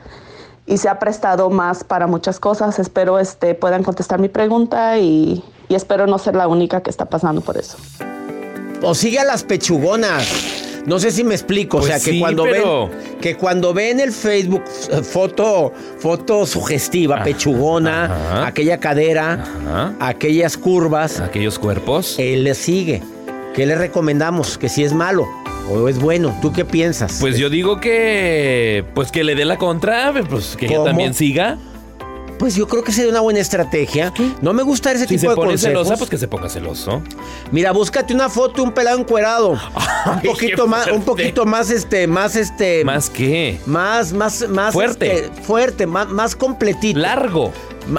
y 0.66 0.78
se 0.78 0.88
ha 0.88 0.98
prestado 0.98 1.50
más 1.50 1.82
para 1.82 2.06
muchas 2.06 2.38
cosas. 2.38 2.78
Espero 2.78 3.18
este, 3.18 3.54
puedan 3.54 3.82
contestar 3.82 4.20
mi 4.20 4.28
pregunta 4.28 4.98
y, 4.98 5.44
y 5.68 5.74
espero 5.74 6.06
no 6.06 6.18
ser 6.18 6.36
la 6.36 6.46
única 6.46 6.82
que 6.82 6.90
está 6.90 7.06
pasando 7.06 7.40
por 7.40 7.56
eso. 7.56 7.76
O 8.82 8.94
sigue 8.94 9.18
a 9.18 9.24
las 9.24 9.42
pechugonas. 9.42 10.59
No 10.86 10.98
sé 10.98 11.10
si 11.10 11.24
me 11.24 11.34
explico. 11.34 11.76
o 11.76 11.80
Pues 11.80 11.92
sea, 11.92 11.98
que 12.02 12.12
sí, 12.12 12.20
cuando 12.20 12.44
pero- 12.44 12.88
ven. 12.88 13.18
Que 13.20 13.36
cuando 13.36 13.74
ven 13.74 14.00
el 14.00 14.12
Facebook 14.12 14.64
eh, 14.90 15.02
foto, 15.02 15.72
foto 15.98 16.46
sugestiva, 16.46 17.22
pechugona, 17.22 18.04
ajá. 18.04 18.46
aquella 18.46 18.78
cadera, 18.78 19.34
Ajá. 19.34 19.94
aquellas 20.00 20.56
curvas, 20.56 21.20
Aquellos 21.20 21.58
cuerpos. 21.58 22.16
él 22.18 22.44
le 22.44 22.54
sigue. 22.54 23.02
¿Qué 23.54 23.66
le 23.66 23.74
recomendamos? 23.74 24.56
Que 24.58 24.68
si 24.68 24.84
es 24.84 24.92
malo 24.92 25.26
o 25.70 25.88
es 25.88 25.98
bueno. 25.98 26.36
¿Tú 26.40 26.52
qué 26.52 26.64
piensas? 26.64 27.18
Pues 27.20 27.36
yo 27.36 27.50
digo 27.50 27.80
que. 27.80 28.84
Pues 28.94 29.10
que 29.12 29.22
le 29.24 29.34
dé 29.34 29.44
la 29.44 29.58
contra, 29.58 30.12
pues 30.28 30.56
que 30.56 30.66
ella 30.66 30.76
¿Cómo? 30.76 30.86
también 30.86 31.14
siga. 31.14 31.58
Pues 32.40 32.54
yo 32.56 32.66
creo 32.66 32.82
que 32.82 32.90
sería 32.90 33.10
una 33.10 33.20
buena 33.20 33.38
estrategia. 33.38 34.14
No 34.40 34.54
me 34.54 34.62
gusta 34.62 34.90
ese 34.92 35.00
Si 35.02 35.08
tipo 35.08 35.20
se 35.20 35.28
de 35.28 35.34
pone 35.36 35.50
consejos. 35.50 35.72
celosa, 35.84 35.96
pues 35.98 36.08
que 36.08 36.16
se 36.16 36.26
ponga 36.26 36.48
celoso. 36.48 37.02
Mira, 37.52 37.70
búscate 37.72 38.14
una 38.14 38.30
foto 38.30 38.62
un 38.62 38.72
pelado 38.72 38.98
encuerado. 38.98 39.50
un 40.14 40.22
poquito 40.22 40.66
más, 40.66 40.86
un 40.90 41.02
poquito 41.02 41.44
más, 41.44 41.70
este, 41.70 42.06
más, 42.06 42.36
este. 42.36 42.82
¿Más 42.82 43.10
qué? 43.10 43.60
Más, 43.66 44.14
más, 44.14 44.48
más. 44.48 44.72
Fuerte. 44.72 45.26
este, 45.26 45.42
fuerte, 45.42 45.86
más, 45.86 46.08
más 46.08 46.34
completito. 46.34 46.98
Largo. 46.98 47.52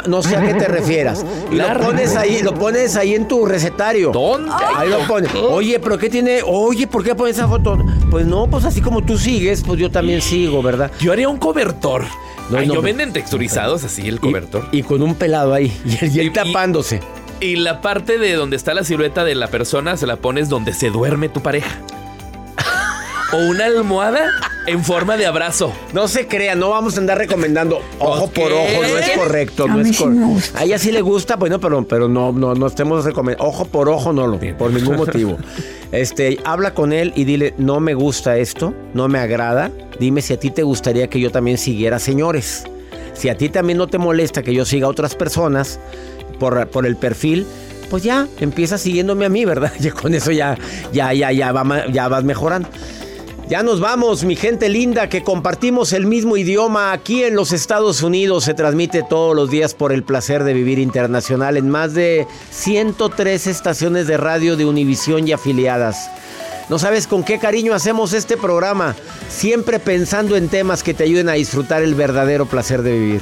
No 0.08 0.24
sé 0.24 0.36
a 0.36 0.42
qué 0.46 0.54
te 0.54 0.68
refieras. 0.68 1.26
Y 1.52 1.56
lo 1.56 1.80
pones 1.80 2.16
ahí, 2.16 2.42
lo 2.42 2.54
pones 2.54 2.96
ahí 2.96 3.14
en 3.16 3.28
tu 3.28 3.46
recetario. 3.46 4.12
¿Dónde? 4.12 4.52
Ahí 4.76 4.89
lo 4.89 5.00
pones. 5.08 5.32
Oye, 5.36 5.80
pero 5.80 5.98
¿qué 5.98 6.10
tiene? 6.10 6.42
Oye, 6.46 6.88
¿por 6.88 7.04
qué 7.04 7.14
pones 7.16 7.36
esa 7.38 7.48
foto? 7.48 7.78
Pues 8.10 8.26
no, 8.26 8.48
pues 8.50 8.64
así 8.66 8.82
como 8.82 9.04
tú 9.04 9.18
sigues, 9.18 9.64
pues 9.64 9.80
yo 9.80 9.92
también 9.92 10.22
sigo, 10.22 10.62
¿verdad? 10.64 10.92
Yo 11.00 11.12
haría 11.12 11.28
un 11.28 11.38
cobertor. 11.38 12.06
No, 12.50 12.58
Ay, 12.58 12.68
no, 12.68 12.74
yo 12.76 12.82
venden 12.82 13.14
texturizados 13.14 13.84
así 13.84 14.08
el 14.08 14.20
cobertor. 14.20 14.66
Y 14.72 14.84
con 14.84 15.02
un 15.02 15.16
pelado 15.16 15.54
ahí. 15.54 15.72
Y 15.86 16.04
él, 16.06 16.16
y 16.16 16.20
él 16.22 16.26
Y- 16.28 16.30
tapándose. 16.32 17.00
Y 17.39 17.56
la 17.56 17.82
parte 17.82 18.18
de 18.20 18.34
donde 18.34 18.56
está 18.56 18.74
la 18.74 18.84
silueta 18.84 19.24
de 19.24 19.36
la 19.36 19.48
persona 19.48 19.98
se 19.98 20.06
la 20.08 20.18
pones 20.18 20.48
donde 20.48 20.74
se 20.74 20.89
duerme 20.89 21.28
tu 21.30 21.42
pareja. 21.42 21.70
O 23.34 23.38
una 23.38 23.66
almohada 23.66 24.26
en 24.68 24.84
forma 24.84 25.18
de 25.18 25.26
abrazo. 25.26 25.74
No 25.93 26.07
se 26.07 26.28
crea, 26.28 26.55
no 26.55 26.70
vamos 26.70 26.95
a 26.97 26.99
andar 26.99 27.18
recomendando 27.18 27.82
ojo 27.99 28.28
por 28.28 28.51
ojo, 28.51 28.82
no 28.82 28.97
es 28.97 29.09
correcto, 29.18 29.68
no 29.68 29.82
es 29.82 29.97
correcto. 29.97 30.57
A 30.57 30.64
ella 30.64 30.78
sí 30.78 30.91
le 30.91 31.01
gusta, 31.01 31.36
bueno, 31.36 31.59
pero, 31.59 31.86
pero 31.88 32.07
no, 32.07 32.32
no, 32.32 32.53
no 32.53 32.68
estemos 32.68 33.05
recomendando. 33.05 33.49
Ojo 33.49 33.66
por 33.66 33.89
ojo, 33.89 34.14
no 34.14 34.28
lo, 34.28 34.39
por 34.57 34.72
ningún 34.72 34.97
motivo. 34.97 35.38
Este, 35.91 36.39
habla 36.45 36.74
con 36.74 36.93
él 36.93 37.12
y 37.18 37.26
dile, 37.26 37.53
no 37.57 37.82
me 37.82 37.93
gusta 37.93 38.38
esto, 38.38 38.74
no 38.93 39.09
me 39.09 39.20
agrada. 39.20 39.72
Dime 39.99 40.22
si 40.22 40.32
a 40.32 40.39
ti 40.39 40.49
te 40.49 40.64
gustaría 40.64 41.09
que 41.09 41.20
yo 41.20 41.32
también 41.32 41.57
siguiera 41.57 41.99
señores. 41.99 42.64
Si 43.14 43.28
a 43.28 43.36
ti 43.36 43.49
también 43.49 43.78
no 43.78 43.88
te 43.88 43.97
molesta 43.97 44.41
que 44.41 44.53
yo 44.53 44.64
siga 44.64 44.88
a 44.88 44.89
otras 44.89 45.16
personas 45.16 45.82
por, 46.39 46.66
por 46.70 46.86
el 46.86 46.95
perfil, 46.95 47.45
pues 47.89 48.03
ya, 48.03 48.26
empieza 48.39 48.78
siguiéndome 48.78 49.26
a 49.26 49.30
mí, 49.30 49.43
¿verdad? 49.43 49.74
Ya 49.82 49.91
con 49.91 50.14
eso 50.14 50.32
ya, 50.32 50.57
ya, 50.93 51.12
ya, 51.14 51.34
ya, 51.34 51.51
va 51.51 51.88
ya 51.88 52.07
vas 52.07 52.24
mejorando. 52.24 52.70
Ya 53.52 53.64
nos 53.64 53.82
vamos, 53.82 54.24
mi 54.24 54.38
gente 54.38 54.70
linda, 54.70 55.10
que 55.10 55.26
compartimos 55.26 55.91
el 55.91 56.06
mismo 56.06 56.38
idioma 56.38 56.93
aquí 56.93 57.26
en 57.26 57.36
los 57.36 57.52
Estados 57.52 58.02
Unidos. 58.02 58.45
Se 58.45 58.54
transmite 58.54 59.04
todos 59.04 59.36
los 59.36 59.49
días 59.49 59.74
por 59.74 59.91
el 59.91 60.04
placer 60.04 60.45
de 60.45 60.54
vivir 60.54 60.80
internacional 60.80 61.58
en 61.58 61.70
más 61.70 61.93
de 61.93 62.28
103 62.49 63.47
estaciones 63.47 64.08
de 64.08 64.16
radio 64.16 64.56
de 64.56 64.64
Univisión 64.64 65.28
y 65.28 65.34
afiliadas. 65.34 66.10
No 66.70 66.80
sabes 66.80 67.08
con 67.08 67.26
qué 67.26 67.39
cariño 67.39 67.74
hacemos 67.74 68.14
este 68.14 68.38
programa, 68.38 68.95
siempre 69.28 69.80
pensando 69.80 70.38
en 70.38 70.47
temas 70.47 70.82
que 70.82 70.93
te 70.93 71.04
ayuden 71.04 71.28
a 71.28 71.34
disfrutar 71.34 71.82
el 71.82 71.93
verdadero 71.93 72.45
placer 72.45 72.84
de 72.84 72.97
vivir. 72.97 73.22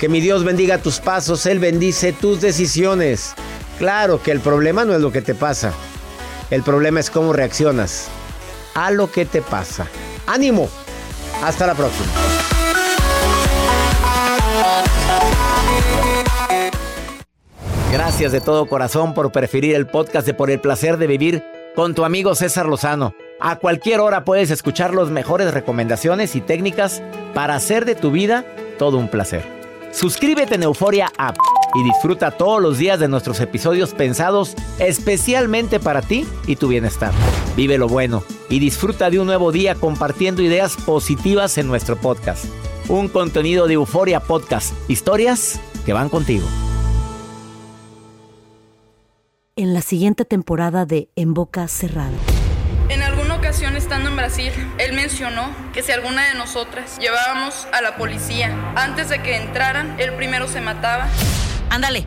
Que 0.00 0.08
mi 0.08 0.20
Dios 0.20 0.42
bendiga 0.42 0.78
tus 0.78 0.98
pasos, 0.98 1.46
Él 1.46 1.60
bendice 1.60 2.12
tus 2.12 2.40
decisiones. 2.40 3.34
Claro 3.78 4.20
que 4.20 4.32
el 4.32 4.40
problema 4.40 4.84
no 4.84 4.96
es 4.96 5.00
lo 5.00 5.12
que 5.12 5.22
te 5.22 5.36
pasa, 5.36 5.72
el 6.50 6.64
problema 6.64 6.98
es 6.98 7.08
cómo 7.08 7.32
reaccionas 7.32 8.08
a 8.74 8.90
lo 8.90 9.10
que 9.10 9.24
te 9.24 9.42
pasa. 9.42 9.86
¡Ánimo! 10.26 10.68
Hasta 11.42 11.66
la 11.66 11.74
próxima. 11.74 12.06
Gracias 17.92 18.32
de 18.32 18.40
todo 18.40 18.66
corazón 18.66 19.14
por 19.14 19.32
preferir 19.32 19.74
el 19.74 19.86
podcast 19.86 20.26
de 20.26 20.34
Por 20.34 20.50
el 20.50 20.60
placer 20.60 20.96
de 20.96 21.06
vivir 21.06 21.42
con 21.74 21.94
tu 21.94 22.04
amigo 22.04 22.34
César 22.34 22.66
Lozano. 22.66 23.14
A 23.40 23.56
cualquier 23.56 24.00
hora 24.00 24.24
puedes 24.24 24.50
escuchar 24.50 24.94
las 24.94 25.08
mejores 25.08 25.52
recomendaciones 25.52 26.36
y 26.36 26.40
técnicas 26.40 27.02
para 27.34 27.54
hacer 27.54 27.84
de 27.84 27.94
tu 27.94 28.10
vida 28.10 28.44
todo 28.78 28.98
un 28.98 29.08
placer. 29.08 29.42
Suscríbete 29.92 30.54
en 30.54 30.62
Euforia 30.62 31.10
App 31.18 31.36
y 31.74 31.84
disfruta 31.84 32.30
todos 32.30 32.60
los 32.60 32.78
días 32.78 33.00
de 33.00 33.08
nuestros 33.08 33.40
episodios 33.40 33.94
pensados 33.94 34.54
especialmente 34.78 35.80
para 35.80 36.02
ti 36.02 36.26
y 36.46 36.56
tu 36.56 36.68
bienestar. 36.68 37.12
Vive 37.56 37.78
lo 37.78 37.88
bueno 37.88 38.22
y 38.50 38.58
disfruta 38.58 39.08
de 39.08 39.18
un 39.18 39.26
nuevo 39.26 39.52
día 39.52 39.74
compartiendo 39.74 40.42
ideas 40.42 40.76
positivas 40.76 41.56
en 41.56 41.68
nuestro 41.68 41.96
podcast. 41.96 42.44
un 42.88 43.08
contenido 43.08 43.68
de 43.68 43.74
Euforia 43.74 44.18
Podcast. 44.18 44.74
Historias 44.88 45.60
que 45.86 45.92
van 45.92 46.08
contigo. 46.08 46.44
En 49.54 49.74
la 49.74 49.80
siguiente 49.80 50.24
temporada 50.24 50.86
de 50.86 51.08
En 51.14 51.32
Boca 51.32 51.68
Cerrada. 51.68 52.10
En 52.88 53.02
alguna 53.02 53.36
ocasión 53.36 53.76
estando 53.76 54.10
en 54.10 54.16
Brasil, 54.16 54.50
él 54.78 54.94
mencionó 54.94 55.54
que 55.72 55.84
si 55.84 55.92
alguna 55.92 56.26
de 56.26 56.34
nosotras 56.34 56.98
llevábamos 56.98 57.68
a 57.72 57.80
la 57.80 57.96
policía 57.96 58.72
antes 58.74 59.08
de 59.08 59.22
que 59.22 59.36
entraran, 59.36 59.94
él 60.00 60.12
primero 60.14 60.48
se 60.48 60.60
mataba. 60.60 61.06
Ándale, 61.68 62.06